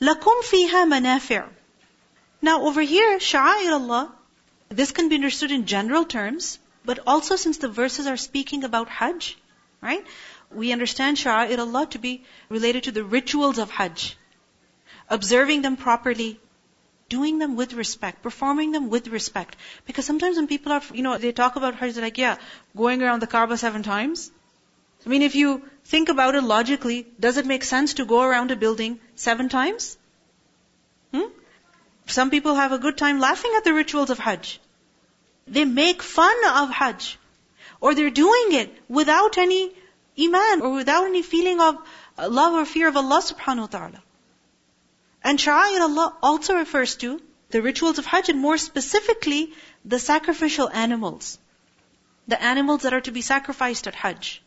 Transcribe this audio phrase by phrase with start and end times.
[0.00, 1.48] لَكُمْ فِيهَا مَنَافِعُ
[2.42, 4.12] Now over here, شعائر Allah,
[4.68, 8.88] this can be understood in general terms, but also since the verses are speaking about
[8.88, 9.36] Hajj,
[9.80, 10.04] right?
[10.50, 14.16] We understand sha'a'ir Allah to be related to the rituals of Hajj.
[15.08, 16.40] Observing them properly,
[17.08, 19.56] doing them with respect, performing them with respect.
[19.86, 22.36] Because sometimes when people are, you know, they talk about Hajj, they're like, yeah,
[22.76, 24.30] going around the Kaaba seven times.
[25.05, 28.51] I mean, if you think about it logically, does it make sense to go around
[28.51, 29.97] a building seven times?
[31.13, 31.27] Hmm?
[32.07, 34.59] Some people have a good time laughing at the rituals of Hajj.
[35.47, 37.19] They make fun of Hajj.
[37.81, 39.71] Or they're doing it without any
[40.19, 41.77] iman or without any feeling of
[42.17, 44.03] love or fear of Allah subhanahu wa ta'ala.
[45.23, 50.69] And sha'air Allah also refers to the rituals of Hajj and more specifically the sacrificial
[50.69, 51.37] animals.
[52.27, 54.41] The animals that are to be sacrificed at Hajj.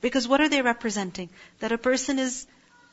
[0.00, 1.30] Because what are they representing?
[1.60, 2.46] That a person is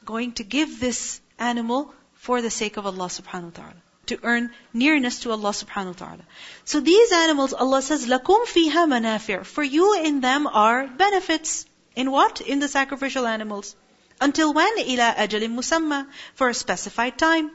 [0.06, 3.82] going to give this animal for the sake of Allah subhanahu wa ta'ala.
[4.08, 6.26] To earn nearness to Allah subhanahu wa ta'ala.
[6.66, 9.46] So these animals, Allah says, لَكُمْ فِيهَا manafi'.
[9.46, 11.66] For you in them are benefits.
[11.96, 12.42] In what?
[12.42, 13.76] In the sacrificial animals.
[14.20, 14.78] Until when?
[14.78, 17.52] إِلَىٰ أَجَلٍ مُسَمَّى For a specified time.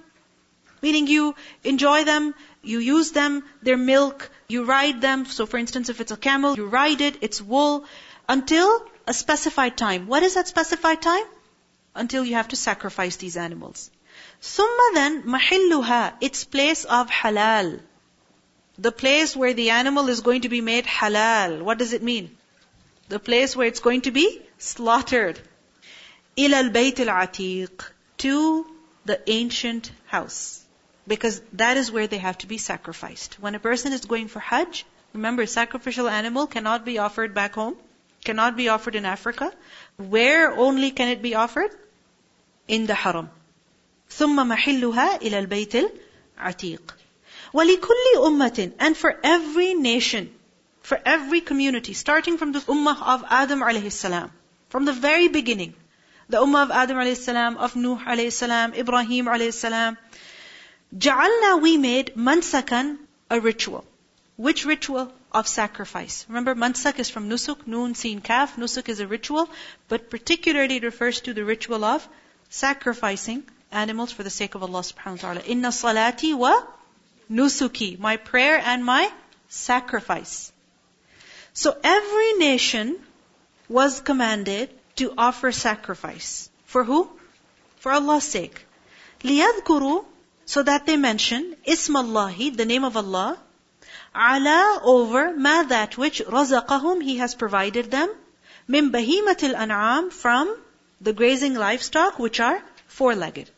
[0.83, 5.27] Meaning you enjoy them, you use them, their milk, you ride them.
[5.27, 7.85] So for instance, if it's a camel, you ride it, it's wool.
[8.29, 10.07] Until a specified time.
[10.07, 11.25] What is that specified time?
[11.95, 13.91] Until you have to sacrifice these animals.
[14.41, 17.81] Summa then mahilluha, its place of halal.
[18.79, 21.63] The place where the animal is going to be made halal.
[21.63, 22.37] What does it mean?
[23.09, 25.39] The place where it's going to be slaughtered.
[26.39, 27.85] Ila al-bayt al-atiq.
[28.19, 28.67] To
[29.05, 30.65] the ancient house.
[31.07, 33.39] Because that is where they have to be sacrificed.
[33.41, 37.77] When a person is going for Hajj, remember sacrificial animal cannot be offered back home,
[38.24, 39.52] cannot be offered in Africa.
[39.98, 41.72] Where only can it be offered?
[42.68, 43.30] In the haram.
[44.10, 45.76] ثم محلها إلى البيت
[46.38, 46.96] العتيق
[47.54, 50.30] ولكل أمة and for every nation
[50.82, 54.32] for every community starting from the ummah of Adam alayhi salam
[54.70, 55.74] from the very beginning
[56.30, 59.98] the ummah of Adam alayhi salam of Nuh alayhi salam Ibrahim alayhi salam
[60.98, 62.98] جعلنا we made mansakan
[63.30, 63.84] a ritual
[64.37, 65.13] Which ritual?
[65.33, 66.27] Of sacrifice.
[66.29, 68.57] Remember, mansak is from nusuk, noon, seen, kaf.
[68.57, 69.49] Nusuk is a ritual,
[69.89, 72.07] but particularly it refers to the ritual of
[72.51, 75.41] sacrificing animals for the sake of Allah subhanahu wa ta'ala.
[75.47, 76.63] Inna salati wa
[77.31, 77.99] nusuki.
[77.99, 79.11] My prayer and my
[79.49, 80.53] sacrifice.
[81.55, 82.99] So every nation
[83.69, 86.51] was commanded to offer sacrifice.
[86.67, 87.09] For who?
[87.79, 88.67] For Allah's sake.
[89.23, 90.05] لِيَذْكُرُوا
[90.45, 93.39] So that they mention, Ismallahi, the name of Allah,
[94.15, 98.15] ala over ma that which razaqahum He has provided them,
[98.69, 100.57] min bahimatil an'am from
[101.01, 103.51] the grazing livestock which are four-legged.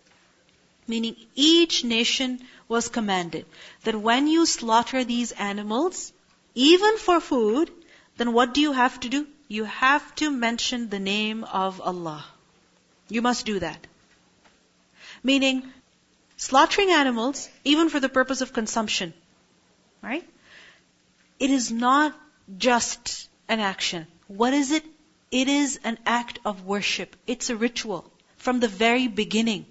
[0.87, 3.47] Meaning each nation was commanded
[3.83, 6.13] that when you slaughter these animals,
[6.55, 7.71] even for food,
[8.17, 9.27] then what do you have to do?
[9.49, 12.25] You have to mention the name of Allah.
[13.09, 13.87] You must do that.
[15.23, 15.73] Meaning,
[16.37, 19.13] slaughtering animals, even for the purpose of consumption,
[20.03, 20.27] right?
[21.39, 22.15] It is not
[22.57, 24.07] just an action.
[24.29, 24.85] What is it?
[25.31, 27.17] It is an act of worship.
[27.27, 29.67] It's a ritual from the very beginning.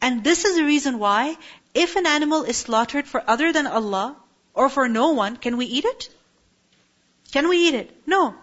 [0.00, 1.36] And this is the reason why,
[1.74, 4.16] if an animal is slaughtered for other than Allah,
[4.54, 6.08] or for no one, can we eat it?
[7.32, 7.96] Can we eat it?
[8.06, 8.34] No.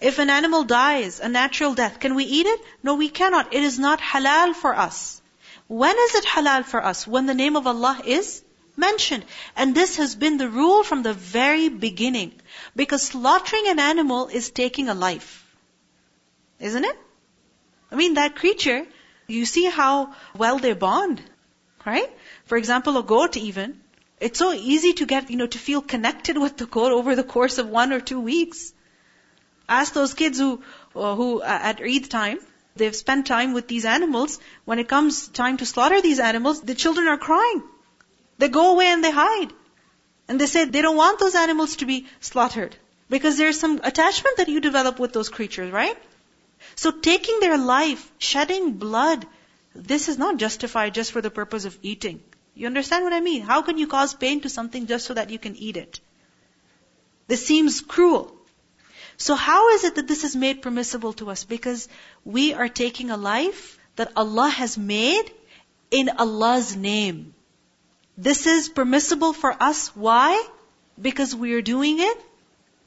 [0.00, 2.60] If an animal dies, a natural death, can we eat it?
[2.82, 3.52] No, we cannot.
[3.52, 5.20] It is not halal for us.
[5.66, 7.06] When is it halal for us?
[7.06, 8.42] When the name of Allah is
[8.76, 9.24] mentioned.
[9.56, 12.32] And this has been the rule from the very beginning.
[12.74, 15.44] Because slaughtering an animal is taking a life.
[16.58, 16.96] Isn't it?
[17.90, 18.86] I mean, that creature,
[19.26, 21.22] you see how well they bond,
[21.84, 22.10] right?
[22.46, 23.80] For example, a goat even,
[24.20, 27.24] it's so easy to get, you know, to feel connected with the goat over the
[27.24, 28.72] course of one or two weeks.
[29.68, 30.62] Ask those kids who,
[30.94, 32.38] uh, who uh, at Eid time,
[32.76, 34.38] they've spent time with these animals.
[34.64, 37.62] When it comes time to slaughter these animals, the children are crying.
[38.42, 39.52] They go away and they hide.
[40.26, 42.74] And they say they don't want those animals to be slaughtered.
[43.08, 45.96] Because there's some attachment that you develop with those creatures, right?
[46.74, 49.24] So taking their life, shedding blood,
[49.76, 52.20] this is not justified just for the purpose of eating.
[52.56, 53.42] You understand what I mean?
[53.42, 56.00] How can you cause pain to something just so that you can eat it?
[57.28, 58.34] This seems cruel.
[59.18, 61.44] So how is it that this is made permissible to us?
[61.44, 61.88] Because
[62.24, 65.30] we are taking a life that Allah has made
[65.92, 67.34] in Allah's name.
[68.17, 69.95] This is permissible for us.
[69.95, 70.43] Why?
[70.99, 72.17] Because we are doing it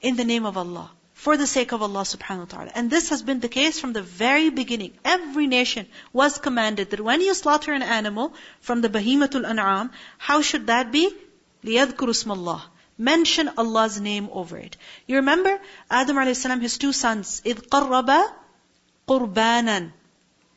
[0.01, 2.71] in the name of Allah for the sake of Allah subhanahu wa ta'ala.
[2.75, 4.93] And this has been the case from the very beginning.
[5.05, 10.41] Every nation was commanded that when you slaughter an animal from the bahimatul an'am, how
[10.41, 11.09] should that be?
[11.65, 12.63] لِيَذْكُرُ اسْمَ اللَّهِ
[12.97, 14.77] Mention Allah's name over it.
[15.07, 15.61] You remember
[15.91, 18.33] Adam a.s., his two sons, إِذْ قَرَّبَ
[19.07, 19.93] قُرْبَانًا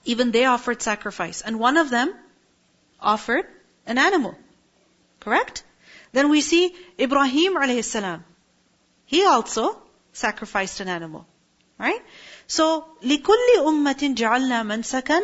[0.05, 1.41] Even they offered sacrifice.
[1.41, 2.13] And one of them
[2.99, 3.45] offered
[3.85, 4.37] an animal.
[5.27, 5.63] Correct?
[6.11, 7.97] Then we see Ibrahim a.s.
[9.05, 9.81] He also
[10.13, 11.25] sacrificed an animal.
[11.79, 12.01] Right?
[12.47, 15.21] So, لِكُلِّ أُمَّةٍ جَعَلْنَا مَنْسَكًا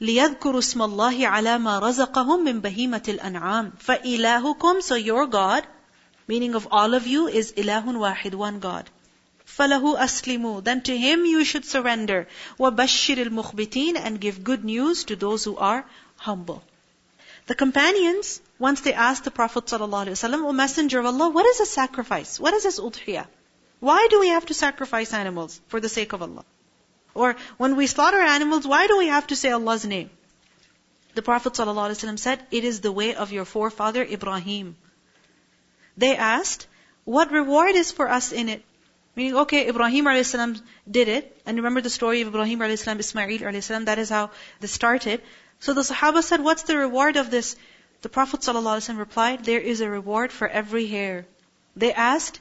[0.00, 5.66] لِيَذْكُرُوا اسْمَ اللَّهِ عَلَى مَا رَزَقَهُم مِّن بَهِيمَةِ الْأَنْعَامِ فَإِلَهُكُمْ So your God,
[6.26, 8.88] meaning of all of you, is ilahun wahid, one God.
[9.46, 12.28] فَلَهُ أَسْلِمُوا Then to him you should surrender.
[12.58, 15.84] وَبَشِّرِ الْمُخْبِتِينَ And give good news to those who are
[16.16, 16.62] humble.
[17.47, 21.65] The companions, once they asked the Prophet ﷺ, O Messenger of Allah, what is a
[21.65, 22.39] sacrifice?
[22.39, 23.27] What is this udhiyah?
[23.79, 26.43] Why do we have to sacrifice animals for the sake of Allah?
[27.13, 30.09] Or when we slaughter animals, why do we have to say Allah's name?
[31.13, 34.75] The Prophet ﷺ said, it is the way of your forefather Ibrahim.
[35.97, 36.67] They asked,
[37.03, 38.63] what reward is for us in it?
[39.15, 40.35] Meaning, okay, Ibrahim a.s.
[40.89, 44.71] did it, and remember the story of Ibrahim a.s., Ismail a.s., that is how this
[44.71, 45.21] started.
[45.65, 47.55] So the Sahaba said, what's the reward of this?
[48.03, 51.25] The Prophet ﷺ replied, there is a reward for every hair.
[51.75, 52.39] They asked,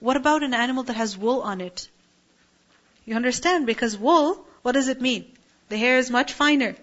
[0.00, 1.88] what about an animal that has wool on it?
[3.06, 3.64] You understand?
[3.64, 5.32] Because wool, what does it mean?
[5.70, 6.76] The hair is much finer.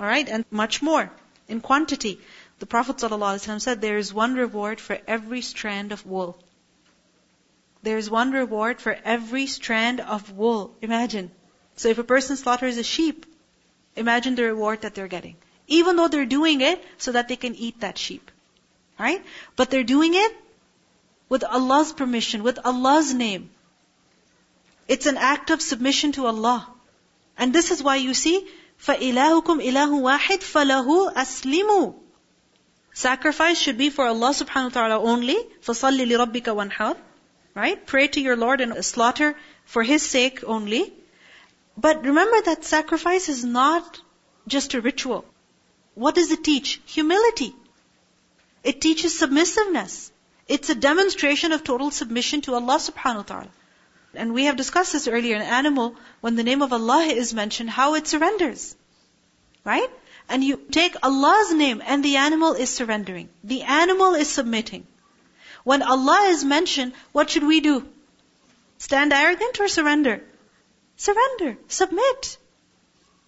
[0.00, 0.28] Alright?
[0.28, 1.12] And much more
[1.46, 2.18] in quantity.
[2.58, 6.36] The Prophet ﷺ said there is one reward for every strand of wool.
[7.84, 10.74] There is one reward for every strand of wool.
[10.82, 11.30] Imagine.
[11.76, 13.26] So if a person slaughters a sheep,
[13.95, 15.35] imagine the reward that they're getting.
[15.67, 18.31] Even though they're doing it so that they can eat that sheep.
[18.97, 19.23] Right?
[19.55, 20.35] But they're doing it
[21.29, 23.49] with Allah's permission, with Allah's name.
[24.87, 26.67] It's an act of submission to Allah.
[27.37, 28.47] And this is why you see,
[28.85, 31.95] فَإِلَهُكُمْ إِلَهُ وَاحِدْ فَلَهُ أَسْلِمُوا
[32.93, 35.37] Sacrifice should be for Allah subhanahu wa ta'ala only.
[35.61, 36.97] فَصَلِّ لِرَبِّكَ وَانْحَرْ
[37.55, 37.85] Right?
[37.85, 39.35] Pray to your Lord and slaughter
[39.65, 40.93] for His sake only.
[41.76, 44.00] But remember that sacrifice is not
[44.46, 45.24] just a ritual.
[45.94, 46.80] What does it teach?
[46.86, 47.54] Humility.
[48.62, 50.10] It teaches submissiveness.
[50.46, 53.48] It's a demonstration of total submission to Allah subhanahu wa ta'ala.
[54.14, 55.36] And we have discussed this earlier.
[55.36, 58.76] An animal, when the name of Allah is mentioned, how it surrenders.
[59.64, 59.90] Right?
[60.28, 63.28] And you take Allah's name and the animal is surrendering.
[63.42, 64.86] The animal is submitting.
[65.64, 67.86] When Allah is mentioned, what should we do?
[68.78, 70.22] Stand arrogant or surrender?
[70.96, 71.58] Surrender.
[71.68, 72.38] Submit.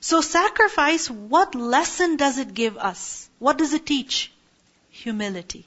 [0.01, 3.29] So sacrifice, what lesson does it give us?
[3.39, 4.33] What does it teach?
[4.91, 5.67] Humility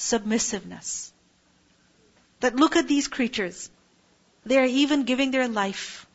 [0.00, 1.12] submissiveness.
[2.40, 3.70] That look at these creatures.
[4.46, 6.06] They are even giving their life.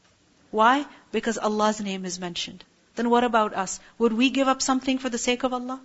[0.51, 0.85] Why?
[1.11, 2.63] Because Allah's name is mentioned.
[2.95, 3.79] Then what about us?
[3.99, 5.79] Would we give up something for the sake of Allah?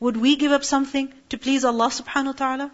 [0.00, 2.70] Would we give up something to please Allah subhanahu wa ta'ala?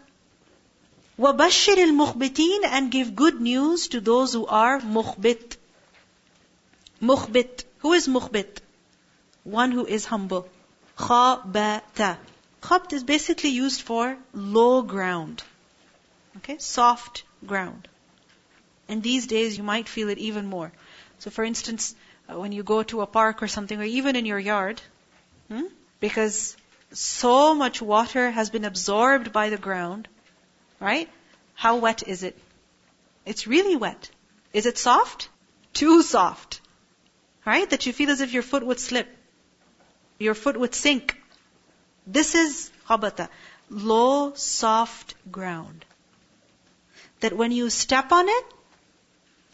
[1.19, 5.57] وَبَشِّرِ الْمُخْبِتِينَ And give good news to those who are mukhbit.
[7.01, 7.63] Mukhbit.
[7.79, 8.59] Who is mukhbit?
[9.43, 10.47] One who is humble.
[10.97, 12.17] خَابَتَ
[12.61, 15.43] Khabt is basically used for low ground.
[16.37, 16.57] Okay?
[16.57, 17.87] Soft ground.
[18.87, 20.71] And these days you might feel it even more.
[21.19, 21.95] So for instance,
[22.29, 24.81] uh, when you go to a park or something, or even in your yard,
[25.49, 25.67] hmm,
[25.99, 26.57] because
[26.91, 30.07] so much water has been absorbed by the ground,
[30.82, 31.08] right?
[31.54, 32.36] How wet is it?
[33.24, 34.10] It's really wet.
[34.52, 35.28] Is it soft?
[35.72, 36.60] Too soft.
[37.46, 37.68] Right?
[37.70, 39.08] That you feel as if your foot would slip.
[40.18, 41.16] Your foot would sink.
[42.06, 43.28] This is khabata,
[43.70, 45.84] low, soft ground.
[47.20, 48.44] That when you step on it,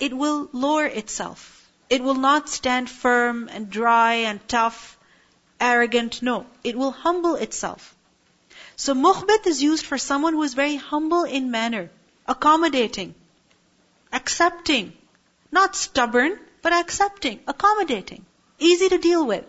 [0.00, 1.68] it will lower itself.
[1.90, 4.98] It will not stand firm and dry and tough,
[5.60, 6.22] arrogant.
[6.22, 7.94] No, it will humble itself.
[8.78, 11.90] So mukhbit is used for someone who is very humble in manner,
[12.28, 13.14] accommodating,
[14.12, 14.92] accepting,
[15.50, 18.24] not stubborn, but accepting, accommodating,
[18.60, 19.44] easy to deal with.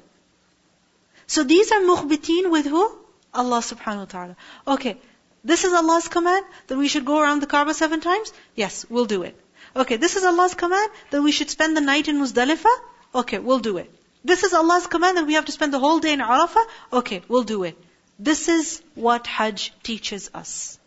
[1.28, 2.84] So these are mukhbitin with who?
[3.32, 4.36] Allah subhanahu wa ta'ala.
[4.68, 4.98] Okay,
[5.44, 8.34] this is Allah's command that we should go around the Kaaba seven times?
[8.56, 9.40] Yes, we'll do it.
[9.76, 12.78] Okay, this is Allah's command that we should spend the night in Muzdalifah?
[13.14, 13.94] Okay, we'll do it.
[14.26, 16.66] This is Allah's command that we have to spend the whole day in Arafah?
[16.94, 17.78] Okay, we'll do it.
[18.20, 20.78] This is what Hajj teaches us.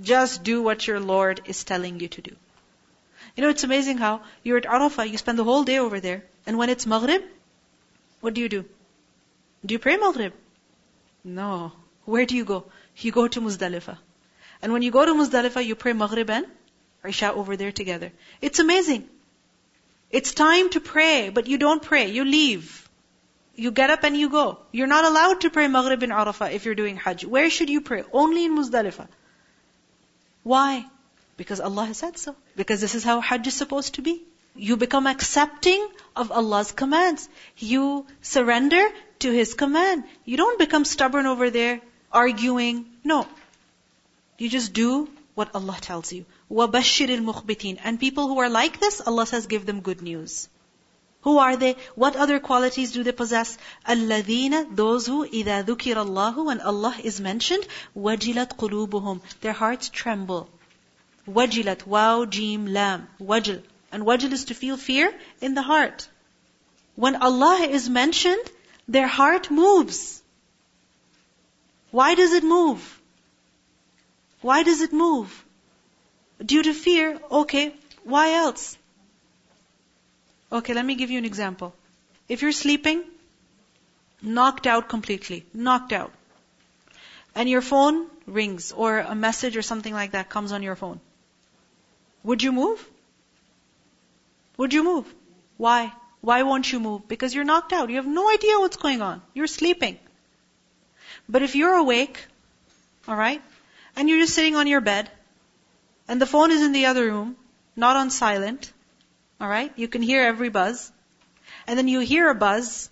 [0.00, 2.36] Just do what your Lord is telling you to do.
[3.36, 6.24] You know, it's amazing how you're at Arafah, you spend the whole day over there,
[6.46, 7.22] and when it's Maghrib,
[8.20, 8.64] what do you do?
[9.66, 10.32] Do you pray Maghrib?
[11.24, 11.72] No.
[12.04, 12.64] Where do you go?
[12.96, 13.98] You go to Muzdalifah.
[14.62, 16.46] And when you go to Muzdalifah, you pray Maghrib and
[17.04, 18.12] Isha over there together.
[18.40, 19.08] It's amazing.
[20.10, 22.08] It's time to pray, but you don't pray.
[22.10, 22.87] You leave.
[23.57, 24.59] You get up and you go.
[24.71, 27.25] You're not allowed to pray Maghrib in Arafah if you're doing Hajj.
[27.25, 28.03] Where should you pray?
[28.11, 29.07] Only in Muzdalifah.
[30.43, 30.85] Why?
[31.37, 32.35] Because Allah has said so.
[32.55, 34.23] Because this is how Hajj is supposed to be.
[34.55, 37.27] You become accepting of Allah's commands.
[37.57, 38.83] You surrender
[39.19, 40.03] to His command.
[40.25, 41.81] You don't become stubborn over there,
[42.11, 42.85] arguing.
[43.03, 43.27] No.
[44.37, 46.25] You just do what Allah tells you.
[46.51, 50.49] وَبَشِّرِ الْمُخْبِتِينَ And people who are like this, Allah says, give them good news.
[51.28, 51.76] Who are they?
[51.94, 53.58] What other qualities do they possess?
[53.86, 60.48] الَّذِينَ Those who إِذَا ذُكِرَ اللَّهُ When Allah is mentioned, وَجِلَتْ قُلُوبُهُم Their hearts tremble.
[61.28, 63.08] وَجِلَتْ Waw, Jim, Lam.
[63.20, 66.08] وَجِل And wajil is to feel fear in the heart.
[66.94, 68.50] When Allah is mentioned,
[68.88, 70.22] their heart moves.
[71.90, 73.02] Why does it move?
[74.40, 75.44] Why does it move?
[76.42, 78.77] Due to fear, okay, why else?
[80.50, 81.74] Okay, let me give you an example.
[82.28, 83.02] If you're sleeping,
[84.22, 86.12] knocked out completely, knocked out,
[87.34, 91.00] and your phone rings or a message or something like that comes on your phone,
[92.22, 92.88] would you move?
[94.56, 95.14] Would you move?
[95.56, 95.92] Why?
[96.20, 97.06] Why won't you move?
[97.06, 97.90] Because you're knocked out.
[97.90, 99.22] You have no idea what's going on.
[99.34, 99.98] You're sleeping.
[101.28, 102.26] But if you're awake,
[103.06, 103.42] alright,
[103.94, 105.10] and you're just sitting on your bed,
[106.08, 107.36] and the phone is in the other room,
[107.76, 108.72] not on silent,
[109.40, 109.72] alright?
[109.76, 110.92] You can hear every buzz.
[111.66, 112.90] And then you hear a buzz,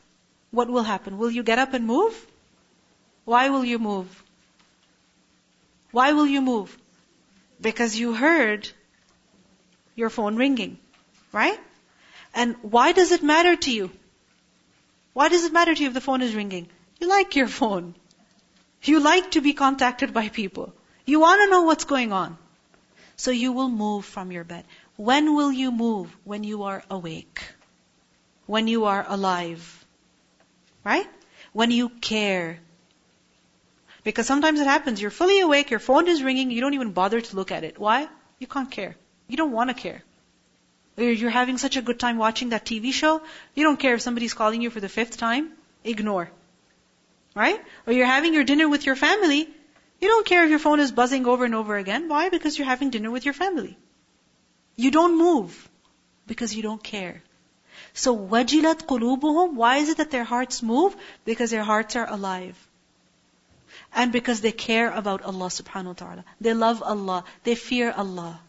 [0.51, 1.19] what will happen?
[1.19, 2.15] Will you get up and move?
[3.25, 4.23] Why will you move?
[5.91, 6.77] Why will you move?
[7.61, 8.69] Because you heard
[9.95, 10.79] your phone ringing,
[11.33, 11.59] right?
[12.35, 13.91] And why does it matter to you?
[15.15, 16.69] Why does it matter to you if the phone is ringing?
[17.01, 17.95] You like your phone.
[18.83, 20.75] You like to be contacted by people.
[21.07, 22.37] You want to know what's going on.
[23.17, 24.65] So you will move from your bed.
[24.97, 26.15] When will you move?
[26.25, 27.41] When you are awake.
[28.47, 29.85] When you are alive.
[30.85, 31.07] Right?
[31.53, 32.59] When you care.
[34.05, 37.21] Because sometimes it happens, you're fully awake, your phone is ringing, you don't even bother
[37.21, 37.79] to look at it.
[37.79, 38.09] Why?
[38.39, 38.97] You can't care.
[39.27, 40.03] You don't want to care.
[40.97, 43.21] You're having such a good time watching that TV show,
[43.55, 45.51] you don't care if somebody's calling you for the fifth time.
[45.85, 46.31] Ignore.
[47.35, 47.61] Right?
[47.87, 49.49] Or you're having your dinner with your family,
[50.01, 52.09] you don't care if your phone is buzzing over and over again.
[52.09, 52.29] Why?
[52.29, 53.77] Because you're having dinner with your family.
[54.77, 55.69] You don't move
[56.27, 57.23] because you don't care.
[57.95, 60.97] So wajilat qulubuhum, why is it that their hearts move?
[61.25, 62.57] Because their hearts are alive.
[63.93, 66.25] And because they care about Allah subhanahu wa ta'ala.
[66.41, 67.25] They love Allah.
[67.45, 68.41] They fear Allah.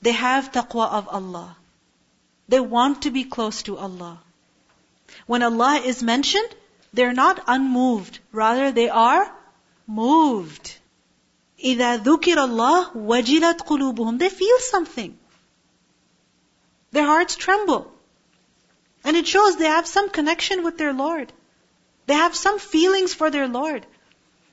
[0.00, 1.56] They have taqwa of Allah.
[2.48, 4.20] They want to be close to Allah.
[5.26, 6.54] When Allah is mentioned,
[6.92, 8.18] they're not unmoved.
[8.32, 9.30] Rather, they are
[9.86, 10.73] moved.
[11.63, 15.17] إِذَا ذُكِرَ اللَّهُ وَجِلَتْ قُلُوبُهُم They feel something.
[16.91, 17.91] Their hearts tremble.
[19.03, 21.31] And it shows they have some connection with their Lord.
[22.07, 23.85] They have some feelings for their Lord.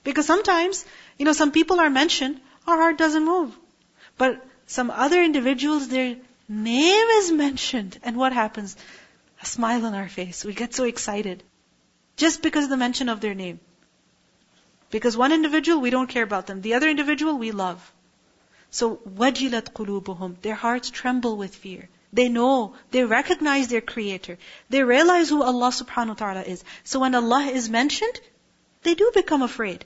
[0.05, 0.85] Because sometimes,
[1.19, 3.57] you know, some people are mentioned, our heart doesn't move.
[4.19, 6.17] But some other individuals, their
[6.49, 7.99] name is mentioned.
[8.03, 8.77] And what happens?
[9.43, 10.45] A smile on our face.
[10.45, 11.43] We get so excited.
[12.17, 13.61] Just because of the mention of their name.
[14.91, 16.61] Because one individual, we don't care about them.
[16.61, 17.93] The other individual, we love.
[18.71, 20.41] So, wajilat qulubuhum.
[20.43, 21.89] Their hearts tremble with fear.
[22.13, 24.39] They know, they recognize their creator.
[24.71, 26.65] They realize who Allah subhanahu wa ta'ala is.
[26.85, 28.21] So when Allah is mentioned,
[28.83, 29.85] they do become afraid.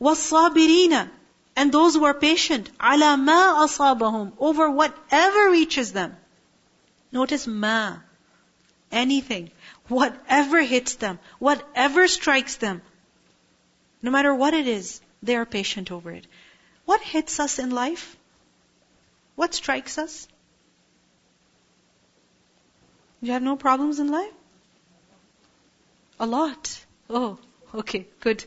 [0.00, 1.08] وَالصَّابِرِينَ
[1.56, 6.16] And those who are patient, عَلَى مَا أَصَابَهُمْ Over whatever reaches them.
[7.10, 7.96] Notice ma.
[8.92, 9.50] Anything.
[9.88, 12.82] Whatever hits them, whatever strikes them,
[14.03, 16.27] no matter what it is, they are patient over it.
[16.85, 18.15] What hits us in life?
[19.35, 20.27] What strikes us?
[23.21, 24.33] You have no problems in life?
[26.19, 26.85] A lot.
[27.09, 27.39] Oh,
[27.73, 28.43] okay, good.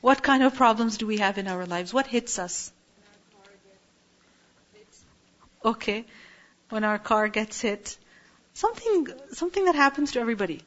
[0.00, 1.94] What kind of problems do we have in our lives?
[1.94, 2.72] What hits us?
[5.64, 6.04] Okay.
[6.70, 7.96] When our car gets hit.
[8.54, 10.62] Something, something that happens to everybody.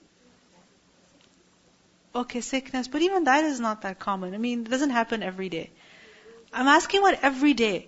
[2.16, 4.36] Okay, sickness, but even that is not that common.
[4.36, 5.72] I mean, it doesn't happen every day.
[6.52, 7.88] I'm asking what every day.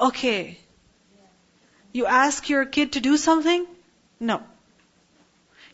[0.00, 0.58] Okay.
[1.92, 3.66] You ask your kid to do something?
[4.18, 4.42] No.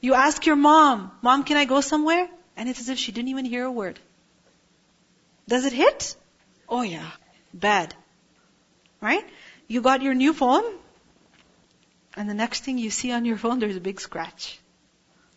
[0.01, 2.29] You ask your mom, Mom, can I go somewhere?
[2.57, 3.99] And it's as if she didn't even hear a word.
[5.47, 6.17] Does it hit?
[6.69, 7.11] Oh yeah.
[7.55, 7.95] Bad.
[9.01, 9.25] Right?
[9.69, 10.65] You got your new phone,
[12.17, 14.59] and the next thing you see on your phone, there's a big scratch.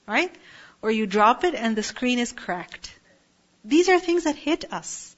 [0.08, 0.36] Right?
[0.84, 2.94] Or you drop it and the screen is cracked.
[3.64, 5.16] These are things that hit us.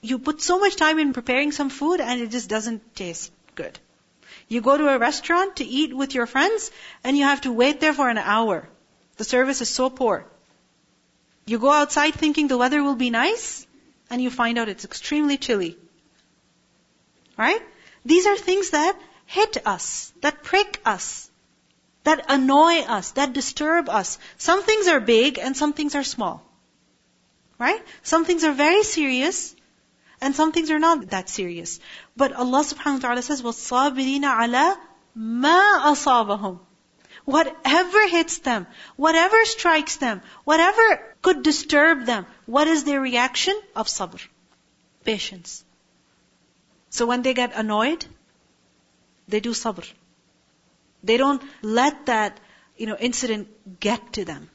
[0.00, 3.78] You put so much time in preparing some food and it just doesn't taste good.
[4.48, 6.70] You go to a restaurant to eat with your friends
[7.04, 8.66] and you have to wait there for an hour.
[9.18, 10.24] The service is so poor.
[11.44, 13.66] You go outside thinking the weather will be nice
[14.08, 15.76] and you find out it's extremely chilly.
[17.36, 17.62] Right?
[18.06, 21.30] These are things that hit us, that prick us,
[22.03, 24.17] that annoy us, that disturb us.
[24.37, 26.43] Some things are big and some things are small.
[27.59, 27.83] Right?
[28.03, 29.55] Some things are very serious
[30.21, 31.79] and some things are not that serious.
[32.15, 34.77] But Allah subhanahu wa ta'ala says, وَالصَّابِرِينَ عَلَى
[35.17, 36.59] مَا أَصَابَهُم
[37.25, 40.83] Whatever hits them, whatever strikes them, whatever
[41.21, 43.59] could disturb them, what is their reaction?
[43.75, 44.25] Of sabr.
[45.03, 45.65] Patience.
[46.89, 48.05] So when they get annoyed,
[49.27, 49.85] they do sabr.
[51.03, 52.39] They don't let that,
[52.77, 54.49] you know, incident get to them.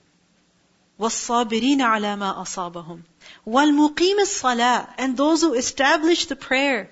[1.00, 3.02] وَالصَّابِرِينَ عَلَى مَا أَصَابَهُمْ
[3.46, 6.90] وَالْمُقِيمِ الصَّلَاةِ And those who establish the prayer.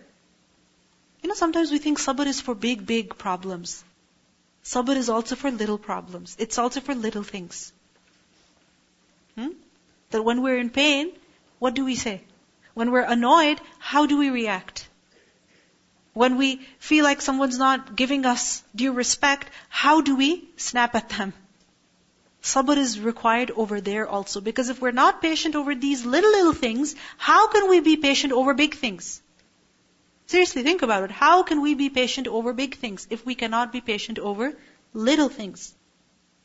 [1.22, 3.84] You know, sometimes we think sabr is for big, big problems.
[4.64, 6.36] Sabr is also for little problems.
[6.38, 7.72] It's also for little things.
[9.36, 9.48] Hmm?
[10.10, 11.12] That when we're in pain,
[11.58, 12.22] what do we say?
[12.74, 14.88] When we're annoyed, how do we react?
[16.15, 21.09] When we feel like someone's not giving us due respect, how do we snap at
[21.09, 21.33] them?
[22.41, 24.39] Sabr is required over there also.
[24.39, 28.31] Because if we're not patient over these little, little things, how can we be patient
[28.31, 29.21] over big things?
[30.27, 31.11] Seriously, think about it.
[31.11, 34.53] How can we be patient over big things if we cannot be patient over
[34.93, 35.73] little things?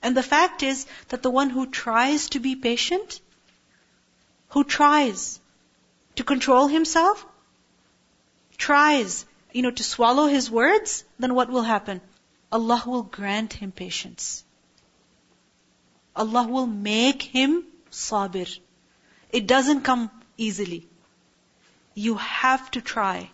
[0.03, 3.21] And the fact is that the one who tries to be patient,
[4.49, 5.39] who tries
[6.17, 7.25] to control himself,
[8.59, 12.01] tries, you know, to swallow his words, then what will happen?
[12.53, 14.45] Allah will grant him patience.
[16.15, 18.59] Allah will make him sabir.
[19.31, 20.87] It doesn't come easily.
[21.95, 23.31] You have to try.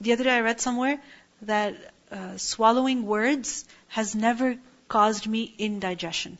[0.00, 1.00] The other day I read somewhere
[1.42, 1.74] that
[2.10, 4.56] uh, swallowing words has never
[4.88, 6.38] caused me indigestion.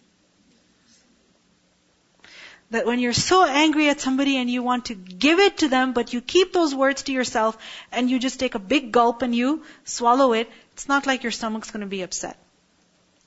[2.72, 5.92] That when you're so angry at somebody and you want to give it to them,
[5.92, 7.58] but you keep those words to yourself
[7.92, 11.32] and you just take a big gulp and you swallow it, it's not like your
[11.32, 12.38] stomach's going to be upset.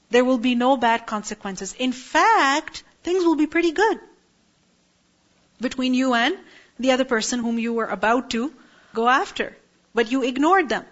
[0.10, 1.74] There will be no bad consequences.
[1.74, 4.00] In fact, things will be pretty good
[5.62, 6.36] between you and
[6.80, 8.52] the other person whom you were about to
[8.96, 9.56] go after.
[9.93, 10.86] But you ignored them.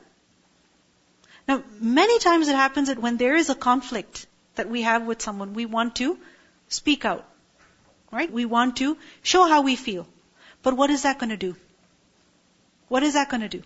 [1.48, 5.24] Now, many times it happens that when there is a conflict that we have with
[5.24, 6.18] someone, we want to
[6.70, 7.26] speak out.
[8.14, 8.32] Right?
[8.32, 10.08] We want to show how we feel.
[10.62, 11.56] But what is that going to do?
[12.88, 13.64] What is that going to do?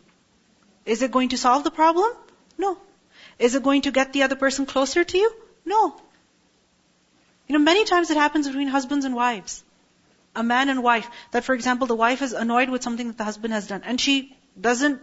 [0.85, 2.11] Is it going to solve the problem?
[2.57, 2.77] No.
[3.37, 5.31] Is it going to get the other person closer to you?
[5.65, 5.81] No.
[7.47, 9.63] You know, many times it happens between husbands and wives.
[10.35, 11.09] A man and wife.
[11.31, 13.81] That, for example, the wife is annoyed with something that the husband has done.
[13.83, 15.01] And she doesn't,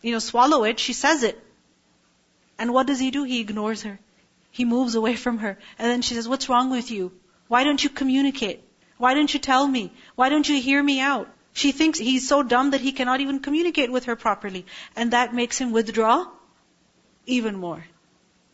[0.00, 0.78] you know, swallow it.
[0.78, 1.38] She says it.
[2.58, 3.24] And what does he do?
[3.24, 3.98] He ignores her.
[4.50, 5.58] He moves away from her.
[5.78, 7.12] And then she says, what's wrong with you?
[7.48, 8.64] Why don't you communicate?
[8.97, 9.91] Why don't you tell me?
[10.15, 11.29] Why don't you hear me out?
[11.53, 14.65] She thinks he's so dumb that he cannot even communicate with her properly.
[14.95, 16.27] And that makes him withdraw
[17.25, 17.85] even more.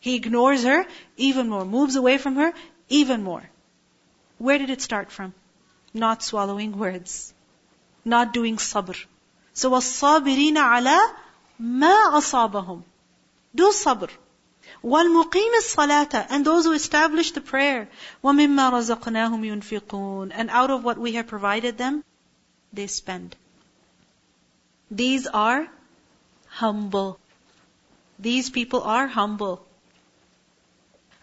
[0.00, 2.52] He ignores her even more, moves away from her
[2.88, 3.48] even more.
[4.38, 5.34] Where did it start from?
[5.92, 7.34] Not swallowing words.
[8.04, 8.96] Not doing sabr.
[9.52, 10.98] So وَالصَّابِرِينَ عَلَى
[11.60, 12.82] مَا أَصَابَهُمْ
[13.54, 14.10] Do sabr.
[14.85, 17.89] وَالْمُقِيمِ الصَّلَاةَ And those who establish the prayer.
[18.23, 22.03] وَمِمَّا رَزَقْنَاهُمْ يُنْفِقُونَ And out of what we have provided them,
[22.71, 23.35] they spend.
[24.91, 25.67] These are
[26.45, 27.19] humble.
[28.19, 29.65] These people are humble.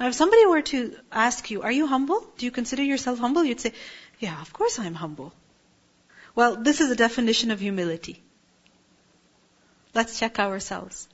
[0.01, 2.27] Now, if somebody were to ask you, are you humble?
[2.39, 3.45] Do you consider yourself humble?
[3.45, 3.73] You'd say,
[4.19, 5.33] yeah, of course I'm humble.
[6.35, 8.21] Well, this is a definition of humility.
[9.95, 11.07] Let's check ourselves.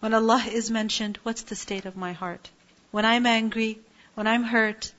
[0.00, 2.50] When Allah is mentioned, what's the state of my heart?
[2.90, 3.80] When I'm angry,
[4.14, 4.92] when I'm hurt,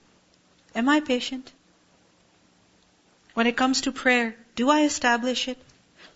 [0.75, 1.51] am I patient?
[3.33, 5.57] When it comes to prayer, do I establish it?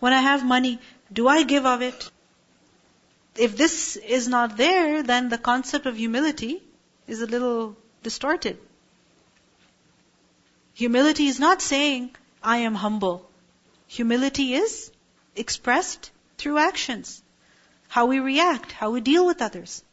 [0.00, 0.80] When I have money,
[1.12, 2.10] do I give of it?
[3.36, 6.62] if this is not there, then the concept of humility
[7.06, 8.58] is a little distorted.
[10.74, 13.28] Humility is not saying, I am humble.
[13.86, 14.90] Humility is
[15.36, 17.21] expressed through actions
[17.91, 19.83] How we react, how we deal with others.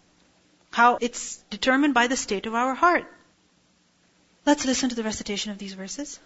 [0.71, 3.07] How it's determined by the state of our heart.
[4.47, 6.19] Let's listen to the recitation of these verses.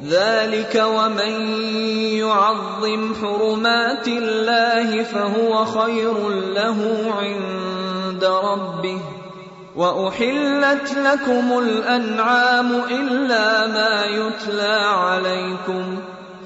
[0.00, 1.32] ذلك ومن
[2.18, 9.00] يعظم حرمات الله فهو خير له عند ربه
[9.76, 16.02] واحلت لكم الانعام الا ما يتلى عليكم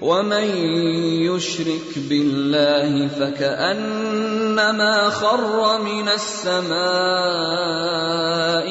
[0.00, 0.56] ومن
[1.26, 6.78] يشرك بالله فكانما خر من السماء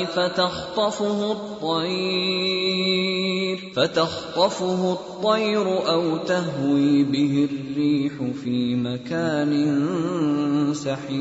[0.05, 2.87] فتخطفه الطير
[3.75, 8.13] فتخطفه الطير أو تهوي به الريح
[8.43, 9.83] في مكان
[10.73, 11.17] سحيق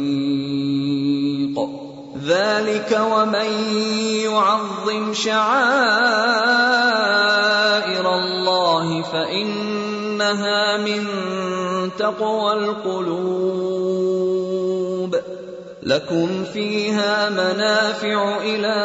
[2.24, 3.50] ذلك ومن
[4.24, 5.46] يعظم شعائر
[8.14, 9.85] الله فإن
[10.16, 11.04] إنها من
[11.98, 13.56] تقوى القلوب.
[15.82, 18.76] لكم فيها منافع إلى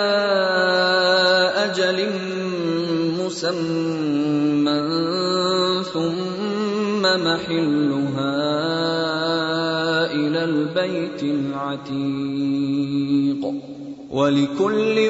[1.56, 2.10] أجل
[3.20, 4.82] مسمى
[5.94, 8.38] ثم محلها
[10.12, 12.02] إلى البيت العتيق.
[14.12, 15.10] ولكل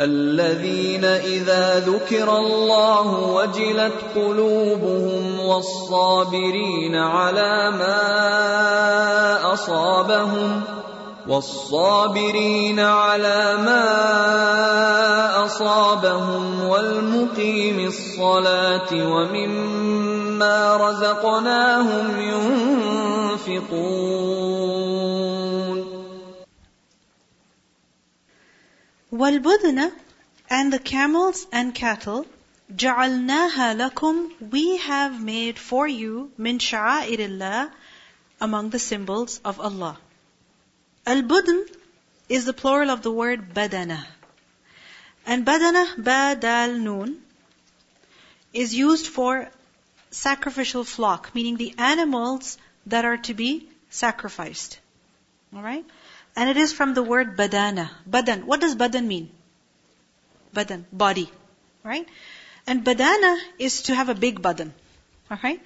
[0.00, 8.02] الذين إذا ذكر الله وجلت قلوبهم والصابرين على ما
[9.52, 10.62] أصابهم
[11.28, 13.84] والصابرين على ما
[15.44, 22.20] أصابهم والمقيم الصلاة ومما رزقناهم
[23.48, 24.77] ينفقون
[29.17, 29.91] والبدن
[30.49, 32.25] and the camels and cattle
[32.75, 37.71] جعلناها لكم we have made for you من شعائر الله
[38.41, 39.97] among the symbols of Allah.
[41.05, 41.65] Al-budn
[42.29, 44.05] is the plural of the word badana.
[45.25, 47.21] And badana, badal noon,
[48.53, 49.49] is used for
[50.11, 54.79] sacrificial flock, meaning the animals that are to be sacrificed.
[55.55, 55.85] Alright?
[56.38, 57.90] And it is from the word badana.
[58.08, 58.42] Badan.
[58.46, 59.28] What does badan mean?
[60.54, 60.84] Badan.
[60.92, 61.28] Body.
[61.82, 62.06] Right?
[62.64, 64.70] And badana is to have a big badan.
[65.28, 65.60] Alright?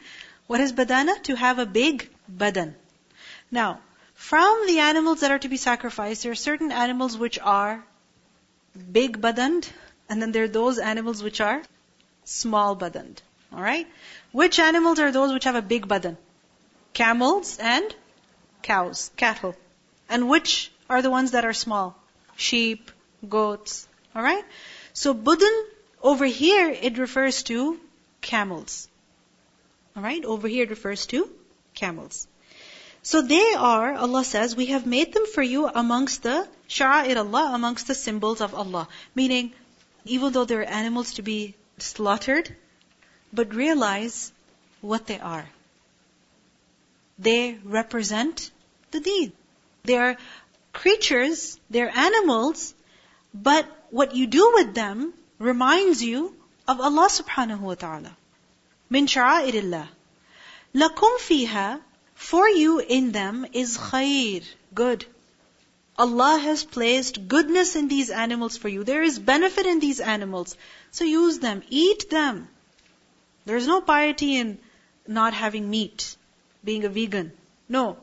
[0.46, 1.16] What is badana?
[1.24, 2.08] To have a big
[2.42, 2.72] badan.
[3.50, 3.80] Now,
[4.14, 7.84] from the animals that are to be sacrificed, there are certain animals which are
[8.92, 9.68] big badaned,
[10.08, 11.60] and then there are those animals which are
[12.24, 13.18] small badaned.
[13.52, 13.88] Alright?
[14.30, 16.16] Which animals are those which have a big badan?
[16.94, 17.94] Camels and
[18.62, 19.54] cows, cattle.
[20.08, 21.96] And which are the ones that are small?
[22.36, 22.90] Sheep,
[23.28, 23.88] goats.
[24.14, 24.44] Alright?
[24.92, 25.64] So budun,
[26.02, 27.78] over here, it refers to
[28.20, 28.88] camels.
[29.96, 30.24] Alright?
[30.24, 31.30] Over here, it refers to
[31.74, 32.26] camels.
[33.02, 37.50] So they are, Allah says, we have made them for you amongst the sha'a'ir Allah,
[37.54, 38.86] amongst the symbols of Allah.
[39.14, 39.52] Meaning,
[40.04, 42.54] even though they're animals to be slaughtered,
[43.32, 44.32] but realize
[44.80, 45.48] what they are.
[47.18, 48.50] They represent
[48.90, 49.32] the deen.
[49.84, 50.16] They're
[50.72, 52.74] creatures, they're animals,
[53.34, 56.34] but what you do with them reminds you
[56.68, 58.16] of Allah subhanahu wa ta'ala.
[58.88, 59.88] Min sha'airillah.
[60.74, 61.80] Lakum fiha,
[62.14, 65.04] for you in them is khair, good.
[65.98, 68.84] Allah has placed goodness in these animals for you.
[68.84, 70.56] There is benefit in these animals.
[70.90, 72.48] So use them, eat them.
[73.44, 74.58] There's no piety in
[75.06, 76.16] not having meat,
[76.64, 77.32] being a vegan.
[77.68, 77.98] No.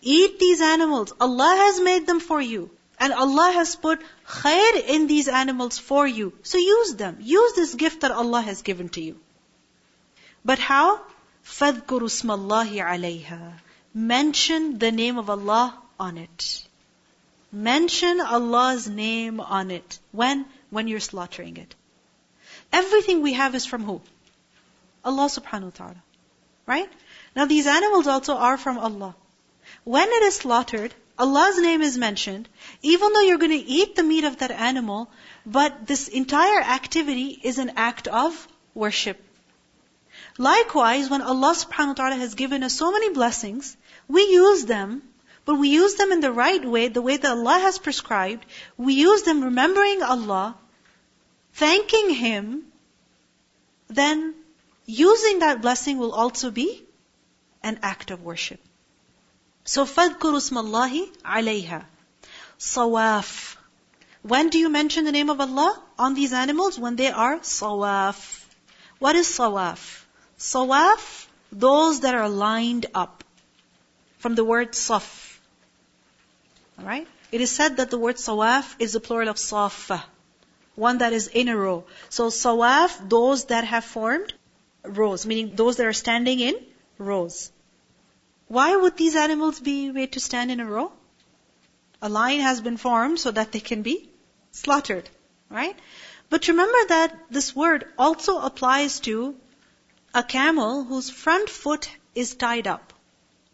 [0.00, 1.12] Eat these animals.
[1.20, 2.70] Allah has made them for you.
[2.98, 6.32] And Allah has put khair in these animals for you.
[6.42, 7.18] So use them.
[7.20, 9.18] Use this gift that Allah has given to you.
[10.44, 11.00] But how?
[11.44, 13.52] فَاذْكُرُوا اسْمَ اللَّهِ عَلَيْهَا
[13.94, 16.66] Mention the name of Allah on it.
[17.52, 19.98] Mention Allah's name on it.
[20.12, 20.46] When?
[20.70, 21.74] When you're slaughtering it.
[22.72, 24.00] Everything we have is from who?
[25.04, 26.02] Allah subhanahu wa ta'ala.
[26.66, 26.90] Right?
[27.36, 29.14] Now these animals also are from Allah.
[29.83, 32.47] When it is slaughtered, Allah's name is mentioned,
[32.81, 35.09] even though you're going to eat the meat of that animal,
[35.45, 39.19] but this entire activity is an act of worship.
[40.37, 43.75] Likewise, when Allah subhanahu wa ta'ala has given us so many blessings,
[44.07, 45.01] we use them,
[45.45, 48.45] but we use them in the right way, the way that Allah has prescribed.
[48.77, 50.55] We use them remembering Allah,
[51.53, 52.65] thanking Him,
[53.87, 54.35] then
[54.85, 56.83] using that blessing will also be
[57.63, 58.59] an act of worship.
[59.66, 61.84] So فَاذْكُرُوا اسْمَ اللَّهِ عَلَيْهَا
[62.58, 63.56] Sawaf.
[64.22, 66.78] When do you mention the name of Allah on these animals?
[66.78, 68.46] When they are sawaf.
[69.00, 70.04] What is sawaf?
[70.38, 73.24] Sawaf, those that are lined up.
[74.18, 75.38] From the word saf.
[76.78, 77.08] Alright?
[77.32, 80.04] It is said that the word sawaf is the plural of safa.
[80.76, 81.84] One that is in a row.
[82.08, 84.32] So sawaf, those that have formed
[84.84, 86.54] rows, meaning those that are standing in
[86.98, 87.50] rows.
[88.47, 90.91] Why would these animals be made to stand in a row?
[92.01, 94.09] A line has been formed so that they can be
[94.51, 95.09] slaughtered,
[95.49, 95.77] right?
[96.29, 99.35] But remember that this word also applies to
[100.13, 102.93] a camel whose front foot is tied up.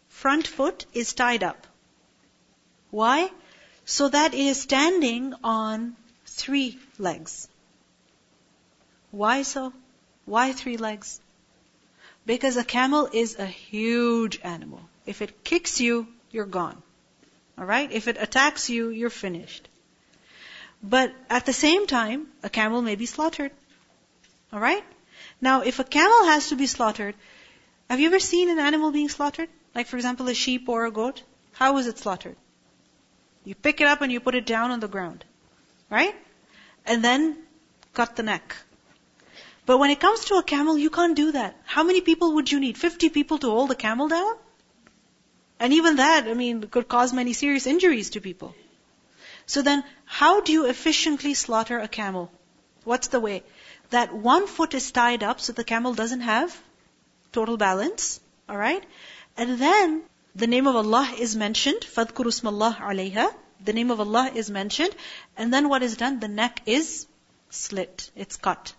[0.08, 1.66] Front foot is tied up.
[2.90, 3.30] Why?
[3.84, 7.48] So that it is standing on three legs.
[9.10, 9.72] Why so?
[10.24, 11.20] Why three legs?
[12.26, 14.80] Because a camel is a huge animal.
[15.06, 16.82] If it kicks you, you're gone.
[17.58, 17.92] Alright?
[17.92, 19.68] If it attacks you, you're finished.
[20.82, 23.52] But at the same time, a camel may be slaughtered.
[24.52, 24.84] Alright?
[25.40, 27.14] Now, if a camel has to be slaughtered,
[27.88, 29.48] have you ever seen an animal being slaughtered?
[29.74, 31.22] Like, for example, a sheep or a goat?
[31.52, 32.36] How is it slaughtered?
[33.44, 35.24] You pick it up and you put it down on the ground.
[35.90, 36.14] Right?
[36.86, 37.36] And then
[37.92, 38.56] cut the neck.
[39.65, 41.55] But when it comes to a camel, you can't do that.
[41.63, 42.77] How many people would you need?
[42.77, 44.33] 50 people to hold the camel down?
[45.59, 48.55] And even that, I mean, could cause many serious injuries to people.
[49.45, 52.31] So then, how do you efficiently slaughter a camel?
[52.83, 53.43] What's the way?
[53.89, 56.55] That one foot is tied up so the camel doesn't have
[57.31, 58.19] total balance.
[58.49, 58.83] Alright?
[59.37, 60.03] And then,
[60.35, 61.81] the name of Allah is mentioned.
[61.81, 63.33] فَذْكُرُ اسْمَ اللَّهِ عَلَيْهَا
[63.65, 64.95] The name of Allah is mentioned.
[65.35, 66.19] And then what is done?
[66.19, 67.07] The neck is
[67.49, 68.11] slit.
[68.15, 68.73] It's cut.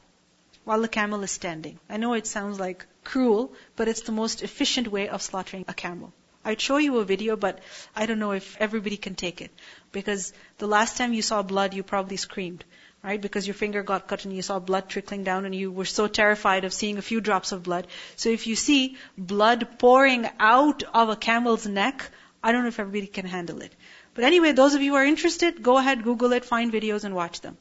[0.66, 1.80] While the camel is standing.
[1.90, 5.74] I know it sounds like cruel, but it's the most efficient way of slaughtering a
[5.74, 6.12] camel.
[6.44, 7.60] I'd show you a video, but
[7.96, 9.52] I don't know if everybody can take it.
[9.92, 12.66] Because the last time you saw blood, you probably screamed,
[13.04, 13.22] right?
[13.22, 16.08] Because your finger got cut and you saw blood trickling down and you were so
[16.08, 17.88] terrified of seeing a few drops of blood.
[18.16, 22.10] So if you see blood pouring out of a camel's neck,
[22.44, 23.76] I don't know if everybody can handle it.
[24.16, 27.16] But anyway, those of you who are interested, go ahead, Google it, find videos and
[27.16, 27.58] watch them.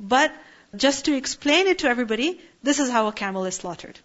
[0.00, 0.32] But
[0.76, 3.98] just to explain it to everybody, this is how a camel is slaughtered.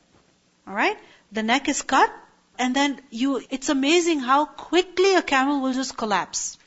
[0.68, 0.98] Alright?
[1.32, 2.14] The neck is cut,
[2.58, 6.58] and then you, it's amazing how quickly a camel will just collapse.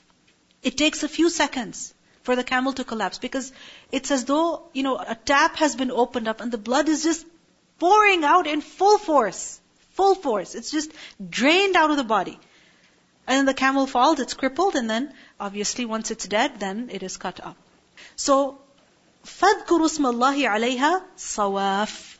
[0.63, 3.53] It takes a few seconds for the camel to collapse because
[3.93, 7.05] it's as though, you know, a tap has been opened up and the blood is
[7.05, 7.25] just
[7.79, 9.61] pouring out in full force.
[9.93, 10.55] Full force.
[10.55, 10.91] It's just
[11.31, 12.39] drained out of the body.
[13.27, 17.03] And then the camel falls, it's crippled, and then obviously once it's dead, then it
[17.03, 17.57] is cut up.
[18.15, 18.59] So,
[19.27, 22.17] فاذكروا اسم الله عليها صواف.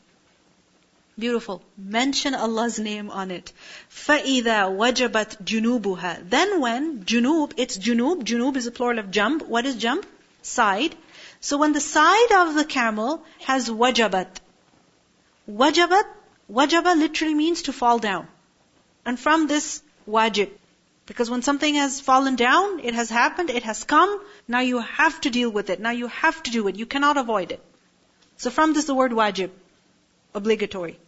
[1.19, 1.63] Beautiful.
[1.79, 3.53] Mention Allah's name on it.
[3.91, 8.25] فَإِذَا وَجَبَتْ جُنُوبُهَا Then when junub, it's junub.
[8.25, 9.41] Junub is a plural of janb.
[9.41, 10.05] What is janb?
[10.43, 10.95] Side.
[11.41, 14.29] So when the side of the camel has wajabat.
[15.51, 16.05] Wajabat,
[16.53, 18.29] wajaba literally means to fall down.
[19.07, 20.51] And from this wajib,
[21.07, 25.21] because when something has fallen down, it has happened, it has come, now you have
[25.21, 25.81] to deal with it.
[25.81, 26.77] Now you have to do it.
[26.77, 27.63] You cannot avoid it.
[28.37, 29.51] So from this the word wajib.
[30.35, 30.99] Obligatory.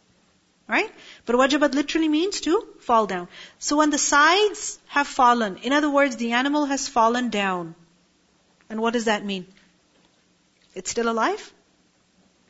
[0.69, 0.93] Right?
[1.27, 3.29] But wajabat literally means to fall down.
[3.59, 7.75] So when the sides have fallen, in other words, the animal has fallen down.
[8.71, 9.47] And what does that mean?
[10.75, 11.53] It's still alive?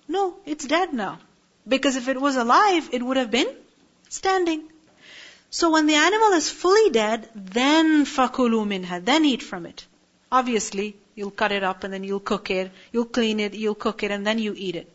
[0.06, 1.18] No, it's dead now.
[1.66, 3.48] Because if it was alive, it would have been
[4.08, 4.68] standing.
[5.50, 9.86] So when the animal is fully dead, then fakuluminha, then eat from it.
[10.30, 14.02] Obviously, you'll cut it up and then you'll cook it, you'll clean it, you'll cook
[14.02, 14.92] it, and then you eat it.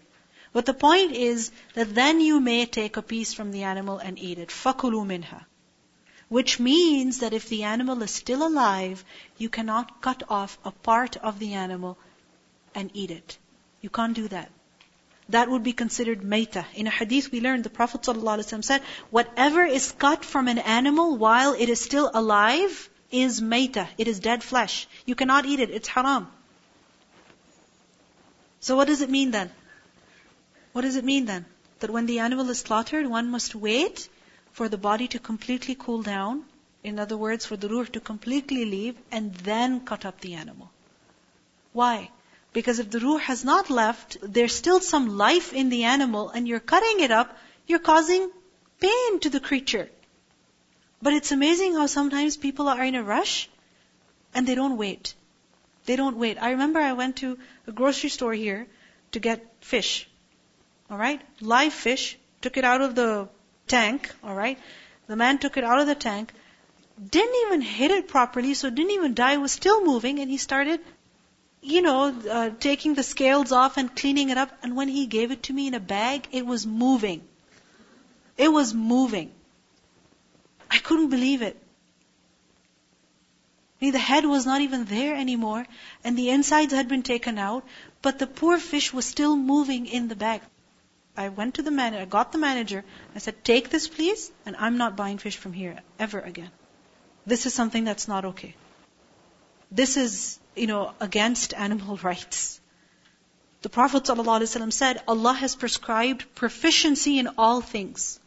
[0.51, 4.19] But the point is that then you may take a piece from the animal and
[4.19, 4.49] eat it.
[4.49, 5.45] fakuluminha.
[6.29, 9.03] Which means that if the animal is still alive,
[9.37, 11.97] you cannot cut off a part of the animal
[12.75, 13.37] and eat it.
[13.81, 14.51] You can't do that.
[15.29, 16.65] That would be considered maita.
[16.75, 21.17] In a hadith we learned, the Prophet ﷺ said, whatever is cut from an animal
[21.17, 23.87] while it is still alive is maita.
[23.97, 24.87] It is dead flesh.
[25.05, 25.69] You cannot eat it.
[25.69, 26.27] It's haram.
[28.59, 29.51] So what does it mean then?
[30.73, 31.45] What does it mean then?
[31.79, 34.09] That when the animal is slaughtered, one must wait
[34.51, 36.43] for the body to completely cool down.
[36.83, 40.69] In other words, for the ruh to completely leave and then cut up the animal.
[41.71, 42.09] Why?
[42.53, 46.47] Because if the ruh has not left, there's still some life in the animal and
[46.47, 47.37] you're cutting it up,
[47.67, 48.29] you're causing
[48.79, 49.89] pain to the creature.
[51.01, 53.49] But it's amazing how sometimes people are in a rush
[54.33, 55.15] and they don't wait.
[55.85, 56.37] They don't wait.
[56.41, 57.37] I remember I went to
[57.67, 58.67] a grocery store here
[59.11, 60.07] to get fish.
[60.89, 61.21] Alright?
[61.41, 62.17] Live fish.
[62.41, 63.27] Took it out of the
[63.67, 64.13] tank.
[64.23, 64.59] Alright?
[65.07, 66.31] The man took it out of the tank,
[67.09, 70.29] didn't even hit it properly, so it didn't even die, it was still moving, and
[70.29, 70.79] he started,
[71.63, 74.51] you know, uh, taking the scales off and cleaning it up.
[74.61, 77.21] And when he gave it to me in a bag, it was moving.
[78.37, 79.31] It was moving.
[80.69, 81.57] I couldn't believe it.
[83.81, 85.65] I mean, the head was not even there anymore,
[86.03, 87.65] and the insides had been taken out,
[88.01, 90.41] but the poor fish was still moving in the bag.
[91.15, 94.55] I went to the manager, I got the manager, I said, take this please, and
[94.57, 96.49] I'm not buying fish from here ever again.
[97.25, 98.55] This is something that's not okay.
[99.69, 102.59] This is, you know, against animal rights.
[103.61, 108.19] The Prophet ﷺ said, Allah has prescribed proficiency in all things.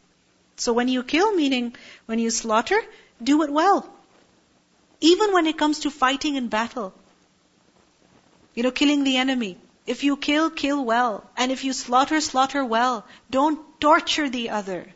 [0.56, 1.74] So when you kill, meaning
[2.06, 2.80] when you slaughter,
[3.22, 3.86] do it well.
[5.00, 6.94] Even when it comes to fighting in battle.
[8.54, 9.58] You know, killing the enemy.
[9.86, 11.28] If you kill, kill well.
[11.36, 13.04] And if you slaughter, slaughter well.
[13.30, 14.86] Don't torture the other.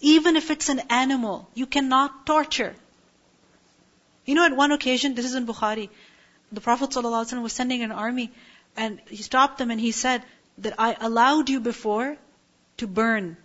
[0.00, 2.74] Even if it's an animal, you cannot torture.
[4.26, 5.88] You know, at one occasion, this is in Bukhari,
[6.52, 8.32] the Prophet ﷺ was sending an army
[8.76, 10.22] and he stopped them and he said
[10.58, 12.16] that I allowed you before
[12.78, 13.36] to burn,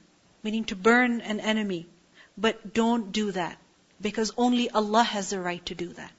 [0.44, 1.88] meaning to burn an enemy.
[2.38, 3.58] But don't do that
[4.02, 6.12] because only Allah has the right to do that.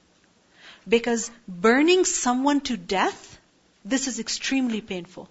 [0.87, 3.39] Because burning someone to death,
[3.83, 5.29] this is extremely painful.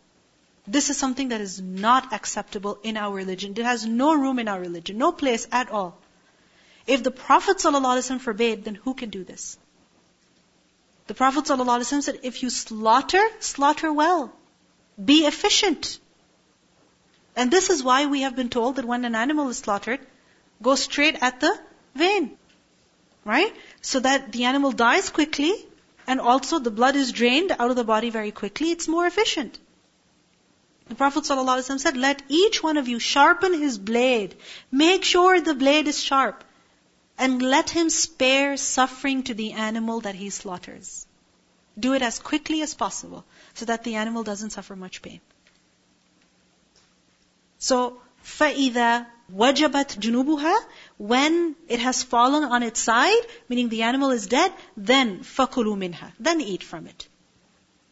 [0.66, 3.52] This is something that is not acceptable in our religion.
[3.56, 5.98] It has no room in our religion, no place at all.
[6.86, 9.58] If the Prophet ﷺ forbade, then who can do this?
[11.06, 14.32] The Prophet ﷺ said, if you slaughter, slaughter well.
[15.02, 15.98] Be efficient.
[17.36, 20.00] And this is why we have been told that when an animal is slaughtered,
[20.62, 21.58] go straight at the
[21.94, 22.38] vein.
[23.24, 23.54] Right?
[23.82, 25.52] So that the animal dies quickly,
[26.06, 28.70] and also the blood is drained out of the body very quickly.
[28.70, 29.58] It's more efficient.
[30.88, 34.36] The Prophet ﷺ said, let each one of you sharpen his blade.
[34.70, 36.44] Make sure the blade is sharp
[37.18, 41.06] and let him spare suffering to the animal that he slaughters.
[41.78, 43.24] Do it as quickly as possible
[43.54, 45.20] so that the animal doesn't suffer much pain.
[47.58, 50.56] So, فَإِذَا وَجَبَتْ جُنُوبُهَا
[50.98, 56.12] When it has fallen on its side, meaning the animal is dead, then فَكُلُوا مِنْهَا
[56.18, 57.08] Then eat from it.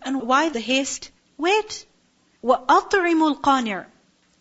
[0.03, 1.11] And why the haste?
[1.39, 1.87] Wait.
[2.45, 3.87] وَأَطْعِمُ الْقَانِعَ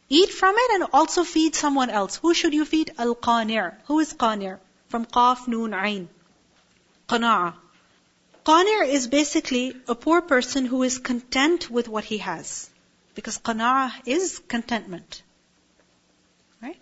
[0.10, 2.18] Eat from it and also feed someone else.
[2.18, 2.92] Who should you feed?
[2.98, 3.74] Al-Qani'.
[3.86, 4.60] Who is Qanir?
[4.92, 6.10] From Qaf Noon Ain.
[7.08, 7.54] Qana'a.
[8.46, 12.70] Qani' is basically a poor person who is content with what he has.
[13.14, 15.22] Because qana'a is contentment.
[16.62, 16.80] Right?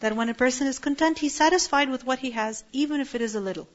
[0.00, 3.20] That when a person is content, he's satisfied with what he has, even if it
[3.20, 3.68] is a little.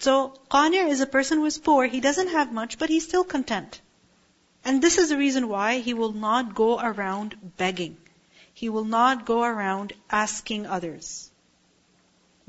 [0.00, 3.24] So, qani' is a person who is poor, he doesn't have much, but he's still
[3.24, 3.80] content.
[4.64, 7.96] And this is the reason why he will not go around begging.
[8.52, 11.30] He will not go around asking others.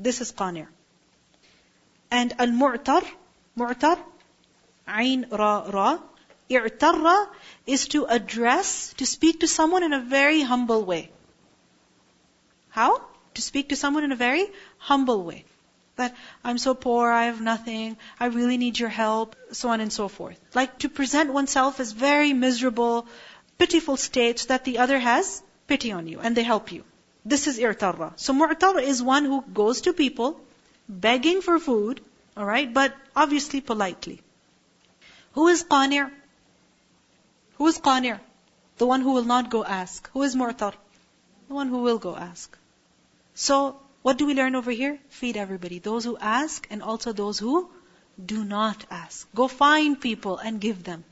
[0.08, 0.66] This is qani'.
[2.10, 3.04] And al-mu'tar,
[3.58, 4.00] mu'tar,
[4.88, 7.28] ayn ra ra,
[7.68, 11.12] is to address, to speak to someone in a very humble way.
[12.70, 13.02] How?
[13.34, 15.44] To speak to someone in a very humble way.
[15.98, 19.92] That I'm so poor, I have nothing, I really need your help, so on and
[19.92, 20.40] so forth.
[20.56, 23.06] Like to present oneself as very miserable,
[23.58, 26.86] pitiful state so that the other has pity on you and they help you.
[27.26, 28.14] This is irtarra.
[28.16, 30.40] So mu'tar is one who goes to people
[30.88, 32.02] begging for food,
[32.38, 34.22] alright, but obviously politely.
[35.34, 36.12] Who is qani'?
[37.58, 38.20] Who is qani'?
[38.78, 40.10] The one who will not go ask.
[40.14, 40.74] Who is mu'tar?
[41.50, 42.58] The one who will go ask.
[43.36, 44.98] So, what do we learn over here?
[45.10, 45.80] Feed everybody.
[45.80, 47.70] Those who ask and also those who
[48.34, 49.28] do not ask.
[49.36, 51.04] Go find people and give them.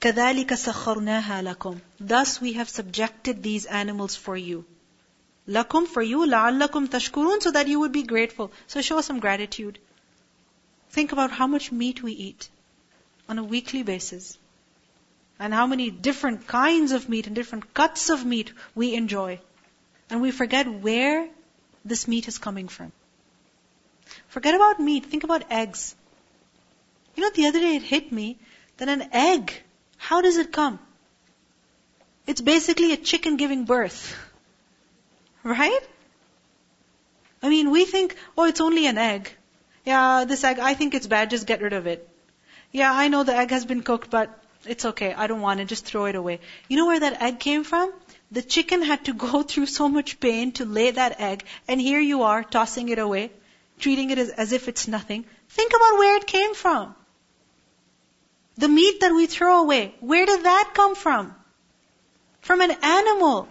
[0.00, 4.64] كَذَلِكَ سَخَّرْنَاهَا لَكُمْ Thus we have subjected these animals for you.
[5.48, 8.52] Lakum for you, la'allakum tashkurun, so that you would be grateful.
[8.66, 9.78] So show some gratitude.
[10.90, 12.48] Think about how much meat we eat
[13.28, 14.38] on a weekly basis.
[15.38, 19.40] And how many different kinds of meat and different cuts of meat we enjoy.
[20.10, 21.28] And we forget where
[21.84, 22.92] this meat is coming from.
[24.28, 25.94] Forget about meat, think about eggs.
[27.14, 28.38] You know, the other day it hit me
[28.76, 29.52] that an egg,
[29.96, 30.78] how does it come?
[32.26, 34.16] It's basically a chicken giving birth.
[35.42, 35.80] Right?
[37.42, 39.30] I mean, we think, oh, it's only an egg.
[39.84, 42.06] Yeah, this egg, I think it's bad, just get rid of it.
[42.70, 45.68] Yeah, I know the egg has been cooked, but it's okay, I don't want it,
[45.68, 46.40] just throw it away.
[46.68, 47.92] You know where that egg came from?
[48.30, 52.00] The chicken had to go through so much pain to lay that egg, and here
[52.00, 53.30] you are tossing it away,
[53.78, 55.24] treating it as, as if it's nothing.
[55.48, 56.94] Think about where it came from.
[58.58, 61.34] The meat that we throw away, where did that come from?
[62.42, 63.48] From an animal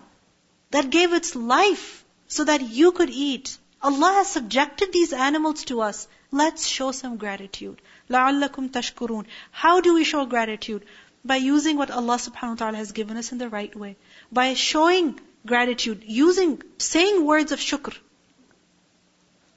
[0.71, 3.57] that gave its life so that you could eat.
[3.83, 6.09] Allah has subjected these animals to us.
[6.31, 7.81] Let's show some gratitude.
[8.11, 10.85] لَعَلَّكُمْ تَشْكُرُونَ How do we show gratitude?
[11.25, 13.97] By using what Allah subhanahu wa ta'ala has given us in the right way.
[14.33, 17.97] By showing gratitude, using, saying words of shukr.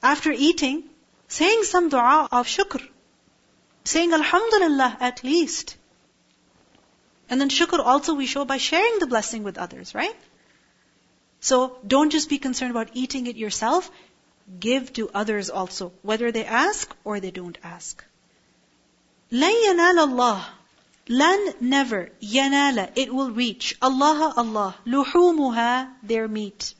[0.03, 0.83] After eating,
[1.27, 2.87] saying some dua of shukr.
[3.85, 5.77] Saying alhamdulillah at least.
[7.29, 10.15] And then shukr also we show by sharing the blessing with others, right?
[11.41, 13.89] So don't just be concerned about eating it yourself.
[14.59, 18.03] Give to others also, whether they ask or they don't ask.
[19.31, 20.45] لن ينال الله
[21.09, 23.77] Lan never, yanala, it will reach.
[23.81, 26.73] Allah, Allah, luhumuha, their meat.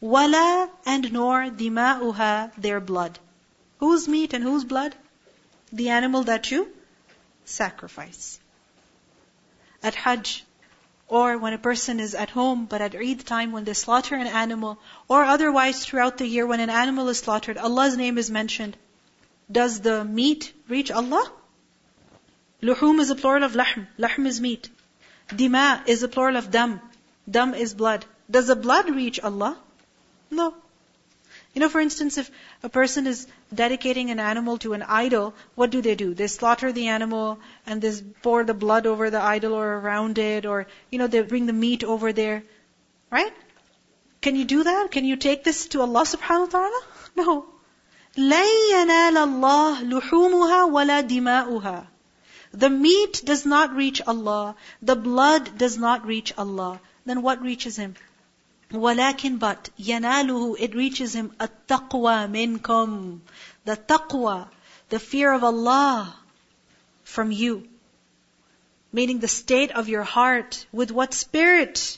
[0.00, 3.20] Wala and nor dima'uha, their blood.
[3.78, 4.96] Whose meat and whose blood?
[5.72, 6.68] The animal that you
[7.44, 8.40] sacrifice.
[9.80, 10.44] At Hajj,
[11.07, 14.27] or when a person is at home, but at Eid time when they slaughter an
[14.27, 14.77] animal,
[15.07, 18.75] or otherwise throughout the year when an animal is slaughtered, Allah's name is mentioned.
[19.49, 21.31] Does the meat reach Allah?
[22.61, 23.87] Luhum is a plural of lahm.
[23.97, 24.69] Lahm is meat.
[25.29, 26.81] Dima is a plural of dam.
[27.29, 28.05] Dam is blood.
[28.29, 29.57] Does the blood reach Allah?
[30.29, 30.53] No.
[31.54, 32.30] You know, for instance, if
[32.62, 36.14] a person is dedicating an animal to an idol, what do they do?
[36.14, 40.46] They slaughter the animal and they pour the blood over the idol or around it,
[40.46, 42.42] or, you know, they bring the meat over there.
[43.10, 43.32] Right?
[44.22, 44.90] Can you do that?
[44.90, 46.82] Can you take this to Allah subhanahu wa ta'ala?
[47.16, 47.46] No.
[48.16, 51.86] لَن يَنَالَ اللَّهُ لُحُومُهَا وَلَا دِمَاؤُهَا
[52.54, 54.56] the meat does not reach Allah.
[54.82, 56.80] The blood does not reach Allah.
[57.06, 57.94] Then what reaches Him?
[58.71, 63.19] Walakin but yanaluhu it reaches him at-taqwa.
[63.65, 64.47] The taqwa,
[64.89, 66.15] the fear of Allah
[67.03, 67.67] from you.
[68.91, 70.65] Meaning the state of your heart.
[70.71, 71.97] With what spirit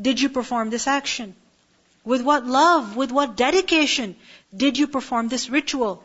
[0.00, 1.36] did you perform this action?
[2.04, 4.16] With what love, with what dedication
[4.54, 6.02] did you perform this ritual?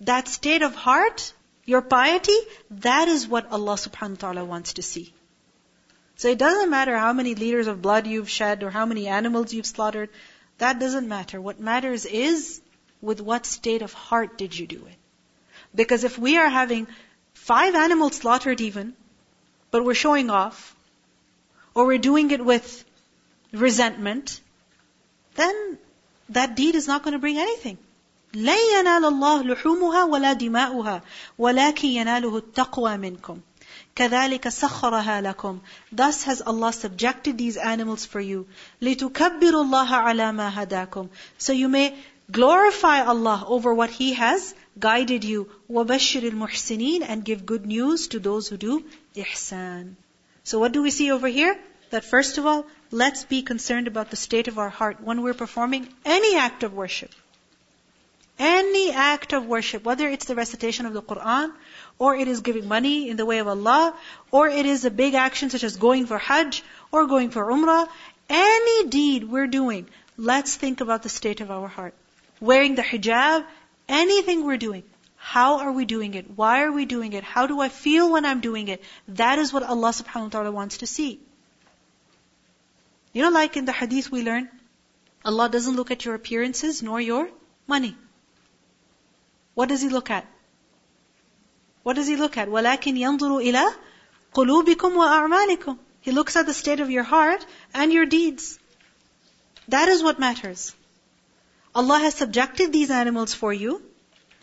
[0.00, 1.32] That state of heart,
[1.64, 2.36] your piety,
[2.70, 5.12] that is what Allah subhanahu wa ta'ala wants to see.
[6.21, 9.53] So it doesn't matter how many liters of blood you've shed or how many animals
[9.53, 10.09] you've slaughtered.
[10.57, 11.39] That doesn't matter.
[11.39, 12.61] What matters is
[13.01, 14.95] with what state of heart did you do it?
[15.75, 16.87] Because if we are having
[17.33, 18.93] five animals slaughtered even,
[19.69, 20.75] but we're showing off,
[21.75, 22.83] or we're doing it with
[23.51, 24.41] resentment,
[25.35, 25.77] then
[26.29, 27.77] that deed is not going to bring anything.
[28.33, 31.01] لن ينال الله لحومها ولا دماؤها
[31.37, 33.39] ولكن يناله التقوى منكم
[33.95, 35.59] كذلك سخرها لكم
[35.91, 38.45] Thus has Allah subjected these animals for you
[38.81, 41.95] لتكبروا الله على ما هداكم So you may
[42.31, 48.19] glorify Allah over what He has guided you وبشر المحسنين and give good news to
[48.19, 48.83] those who do
[49.15, 49.95] ihsan
[50.43, 51.57] So what do we see over here?
[51.89, 55.33] That first of all, let's be concerned about the state of our heart when we're
[55.33, 57.11] performing any act of worship.
[58.39, 61.53] Any act of worship, whether it's the recitation of the Quran,
[61.98, 63.94] or it is giving money in the way of Allah,
[64.30, 67.88] or it is a big action such as going for Hajj, or going for Umrah,
[68.28, 71.94] any deed we're doing, let's think about the state of our heart.
[72.40, 73.44] Wearing the hijab,
[73.88, 74.82] anything we're doing,
[75.16, 76.26] how are we doing it?
[76.34, 77.22] Why are we doing it?
[77.22, 78.82] How do I feel when I'm doing it?
[79.08, 81.20] That is what Allah subhanahu wa ta'ala wants to see.
[83.12, 84.48] You know, like in the hadith we learn,
[85.24, 87.28] Allah doesn't look at your appearances nor your
[87.68, 87.96] money.
[89.54, 90.26] What does he look at?
[91.83, 92.49] What does he look at?
[92.49, 93.73] وَلَكِنْ يَنظُرُ إِلَىٰ
[94.33, 98.59] قُلُوبِكُمْ وَأَعْمَالِكُمْ He looks at the state of your heart and your deeds.
[99.69, 100.75] That is what matters.
[101.73, 103.81] Allah has subjected these animals for you.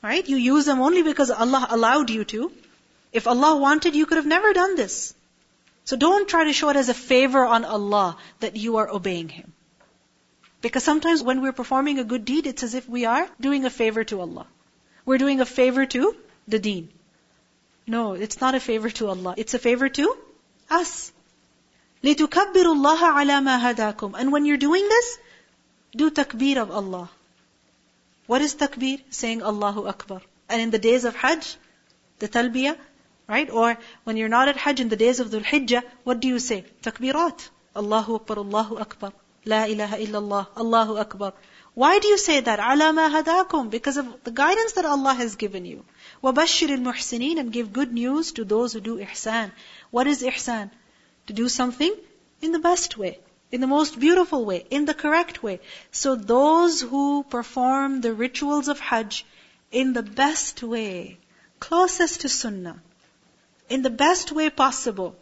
[0.03, 0.27] Right?
[0.29, 2.53] You use them only because Allah allowed you to.
[3.13, 5.15] If Allah wanted, you could have never done this.
[5.85, 9.29] So don't try to show it as a favor on Allah that you are obeying
[9.29, 9.53] Him.
[10.61, 13.71] Because sometimes when we're performing a good deed, it's as if we are doing a
[13.71, 14.47] favor to Allah
[15.05, 16.17] we're doing a favor to
[16.49, 16.89] the deen.
[17.89, 19.35] No, it's not a favor to Allah.
[19.37, 20.17] It's a favor to
[20.71, 21.13] us.
[22.03, 25.19] لِتُكَبِّرُوا اللَّهَ عَلَى مَا هَدَاكُمْ And when you're doing this,
[25.97, 27.11] do takbir of Allah.
[28.27, 29.03] What is takbir?
[29.11, 30.21] Saying Allahu Akbar.
[30.49, 31.57] And in the days of Hajj,
[32.19, 32.77] the talbiyah,
[33.29, 33.51] right?
[33.51, 36.39] Or when you're not at Hajj in the days of Dhul Hijjah, what do you
[36.39, 36.65] say?
[36.83, 37.49] Takbirat.
[37.77, 39.13] Allahu Akbar, Allahu Akbar.
[39.45, 41.33] La ilaha illallah, Allahu Akbar.
[41.75, 42.59] Why do you say that?
[42.61, 45.85] عَلَى مَا هَدَاكُمْ Because of the guidance that Allah has given you.
[46.23, 49.53] وَبَشِّرِ الْمُحْسِنِينَ And give good news to those who do ihsan.
[49.91, 50.71] What is ihsan?
[51.27, 51.95] To do something
[52.41, 53.19] in the best way,
[53.51, 55.61] in the most beautiful way, in the correct way.
[55.91, 59.27] So those who perform the rituals of Hajj
[59.71, 61.19] in the best way,
[61.61, 62.83] closest to Sunnah,
[63.69, 65.17] in the best way possible,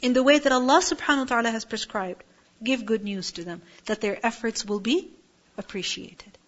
[0.00, 2.22] in the way that Allah subhanahu wa ta'ala has prescribed,
[2.62, 5.10] Give good news to them that their efforts will be
[5.58, 6.38] appreciated.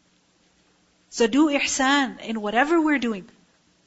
[1.10, 3.28] So do ihsan in whatever we're doing,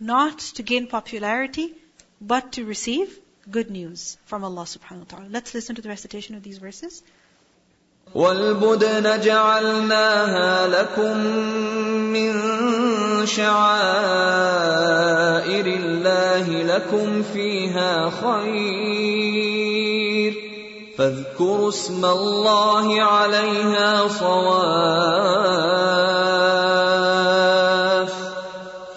[0.01, 1.73] not to gain popularity,
[2.21, 5.27] but to receive good news from Allah subhanahu wa ta'ala.
[5.29, 7.03] Let's listen to the recitation of these verses.
[8.15, 11.17] والبدن جعلناها لكم
[12.15, 12.33] من
[13.25, 13.65] شعائر
[15.65, 19.27] الله لكم فيها خير
[20.97, 25.77] فاذكروا اسم الله عليها صواف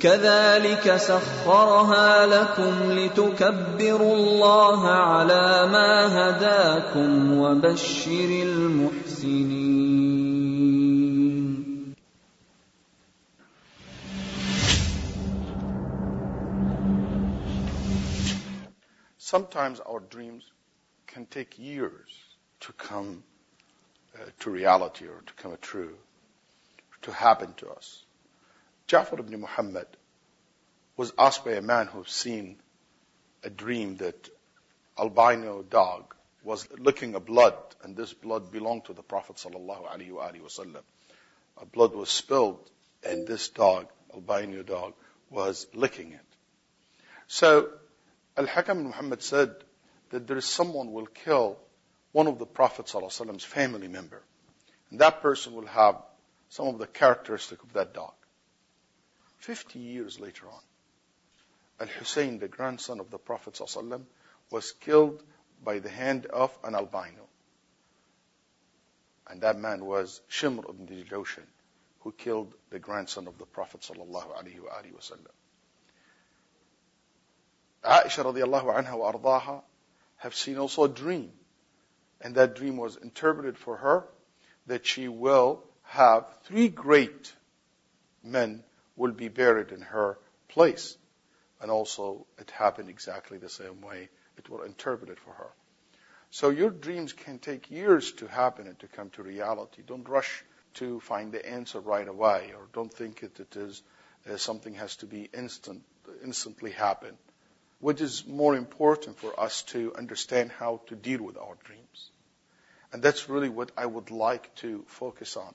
[0.00, 9.98] كذلك سخرها لكم لتكبروا الله على ما هداكم وبشر المحسنين
[19.18, 20.44] Sometimes our dreams
[21.06, 22.10] can take years
[22.60, 23.22] to come
[24.14, 25.96] uh, to reality or to come true,
[27.02, 28.04] to happen to us.
[28.88, 29.86] Ja'far ibn Muhammad
[30.96, 32.56] was asked by a man who's seen
[33.44, 34.28] a dream that
[34.98, 40.40] albino dog was licking a blood, and this blood belonged to the Prophet sallallahu alaihi
[40.40, 40.82] wasallam.
[41.60, 42.70] A blood was spilled,
[43.04, 44.94] and this dog, albino dog,
[45.28, 46.20] was licking it.
[47.26, 47.68] So
[48.38, 49.54] Al-Hakam Muhammad said
[50.10, 51.58] that there is someone will kill
[52.12, 54.22] one of the Prophet ﷺ's family member.
[54.90, 55.96] And that person will have
[56.48, 58.14] some of the characteristics of that dog.
[59.38, 60.60] Fifty years later on,
[61.80, 64.02] Al-Hussein, the grandson of the Prophet ﷺ,
[64.50, 65.22] was killed
[65.64, 67.26] by the hand of an albino.
[69.28, 71.46] And that man was Shimr ibn Jawshan,
[72.00, 75.26] who killed the grandson of the Prophet wasallam.
[77.84, 79.62] Aisha radiallahu anha wa ardaha
[80.16, 81.30] have seen also a dream.
[82.20, 84.04] And that dream was interpreted for her
[84.66, 87.32] that she will have three great
[88.24, 88.64] men
[88.98, 90.18] will be buried in her
[90.48, 90.98] place.
[91.60, 95.50] And also it happened exactly the same way it was interpreted for her.
[96.30, 99.82] So your dreams can take years to happen and to come to reality.
[99.86, 100.44] Don't rush
[100.74, 103.82] to find the answer right away or don't think that it is
[104.28, 105.82] uh, something has to be instant,
[106.22, 107.16] instantly happen.
[107.80, 112.10] Which is more important for us to understand how to deal with our dreams.
[112.92, 115.54] And that's really what I would like to focus on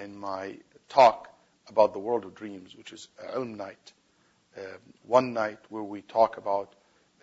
[0.00, 0.56] in my
[0.88, 1.28] talk
[1.70, 3.92] about the world of dreams, which is Ilm Night.
[4.56, 4.60] Uh,
[5.06, 6.72] one night where we talk about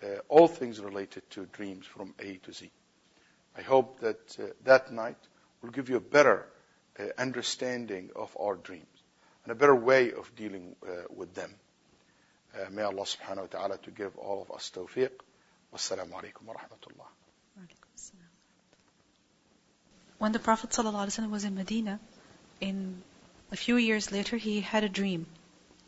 [0.03, 2.69] uh, all things related to dreams from A to Z.
[3.57, 5.17] I hope that uh, that night
[5.61, 6.45] will give you a better
[6.99, 8.85] uh, understanding of our dreams
[9.43, 11.53] and a better way of dealing uh, with them.
[12.55, 15.11] Uh, may Allah subhanahu wa ta'ala to give all of us tawfiq.
[15.73, 17.07] Wassalamu alaikum wa rahmatullah.
[20.17, 21.99] When the Prophet was in Medina,
[22.61, 23.03] in
[23.54, 25.26] a few years later, he had a dream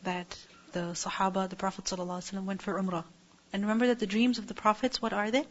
[0.03, 0.37] that
[0.73, 3.05] the Sahaba, the Prophet ﷺ went for Umrah.
[3.53, 5.45] And remember that the dreams of the Prophets, what are they?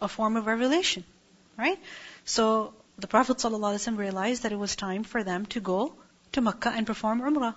[0.00, 1.04] A form of revelation,
[1.58, 1.78] right?
[2.24, 5.94] So the Prophet ﷺ realized that it was time for them to go
[6.32, 7.54] to Makkah and perform Umrah.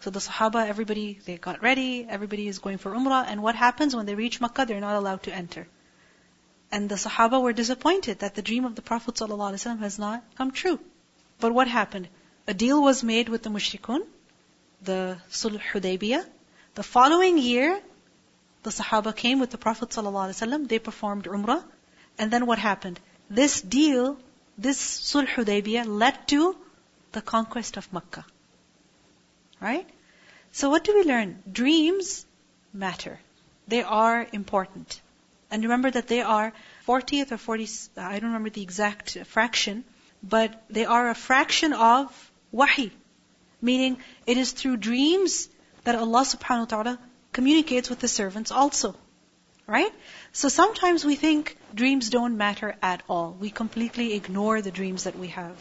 [0.00, 3.96] So the Sahaba, everybody, they got ready, everybody is going for Umrah, and what happens
[3.96, 4.66] when they reach Makkah?
[4.66, 5.66] They're not allowed to enter.
[6.70, 10.52] And the Sahaba were disappointed that the dream of the Prophet ﷺ has not come
[10.52, 10.78] true.
[11.40, 12.08] But what happened?
[12.47, 14.01] A deal was made with the mushrikun,
[14.83, 16.23] the Sulh Hudaybiyah.
[16.75, 17.81] The following year,
[18.61, 21.63] the Sahaba came with the Prophet ﷺ, they performed Umrah,
[22.19, 22.99] and then what happened?
[23.31, 24.17] This deal,
[24.59, 26.55] this Sulh Hudaybiyah led to
[27.13, 28.25] the conquest of Makkah.
[29.59, 29.89] Right?
[30.51, 31.41] So what do we learn?
[31.51, 32.27] Dreams
[32.73, 33.19] matter.
[33.67, 35.01] They are important.
[35.49, 36.53] And remember that they are
[36.87, 37.67] 40th or 40,
[37.97, 39.83] I don't remember the exact fraction,
[40.21, 42.31] but they are a fraction of
[42.61, 42.91] wahi.
[43.61, 45.49] Meaning, it is through dreams
[45.83, 46.99] that Allah subhanahu wa ta'ala
[47.31, 48.95] communicates with the servants also.
[49.67, 49.93] Right?
[50.31, 53.35] So sometimes we think dreams don't matter at all.
[53.39, 55.55] We completely ignore the dreams that we have.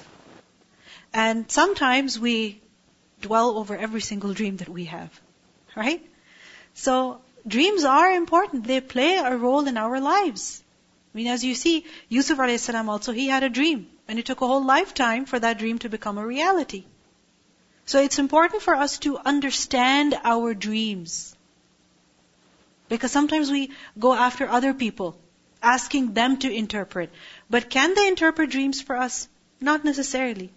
[1.12, 2.60] And sometimes we
[3.22, 5.20] dwell over every single dream that we have.
[5.74, 6.04] Right?
[6.74, 8.66] So, dreams are important.
[8.66, 10.62] They play a role in our lives.
[11.14, 12.68] I mean, as you see, Yusuf a.s.
[12.68, 13.86] also, he had a dream.
[14.08, 16.84] And it took a whole lifetime for that dream to become a reality.
[17.86, 21.34] So it's important for us to understand our dreams.
[22.88, 25.18] Because sometimes we go after other people,
[25.62, 27.10] asking them to interpret.
[27.50, 29.28] But can they interpret dreams for us?
[29.60, 30.50] Not necessarily.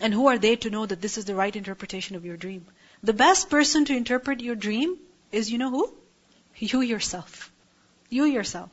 [0.00, 2.66] And who are they to know that this is the right interpretation of your dream?
[3.02, 4.96] The best person to interpret your dream
[5.32, 5.94] is, you know who?
[6.58, 7.52] You yourself.
[8.08, 8.70] You yourself.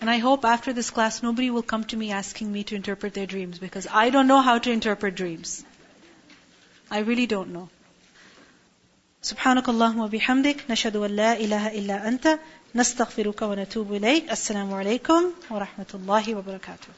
[0.00, 3.14] And I hope after this class nobody will come to me asking me to interpret
[3.14, 5.64] their dreams because I don't know how to interpret dreams.
[6.90, 7.68] I really don't know.
[9.22, 12.38] سبحانك اللهم وبحمدك نشهد أن لا إله إلا أنت
[12.74, 16.88] نستغفرك ونتوب إليك السلام عليكم ورحمة الله وبركاته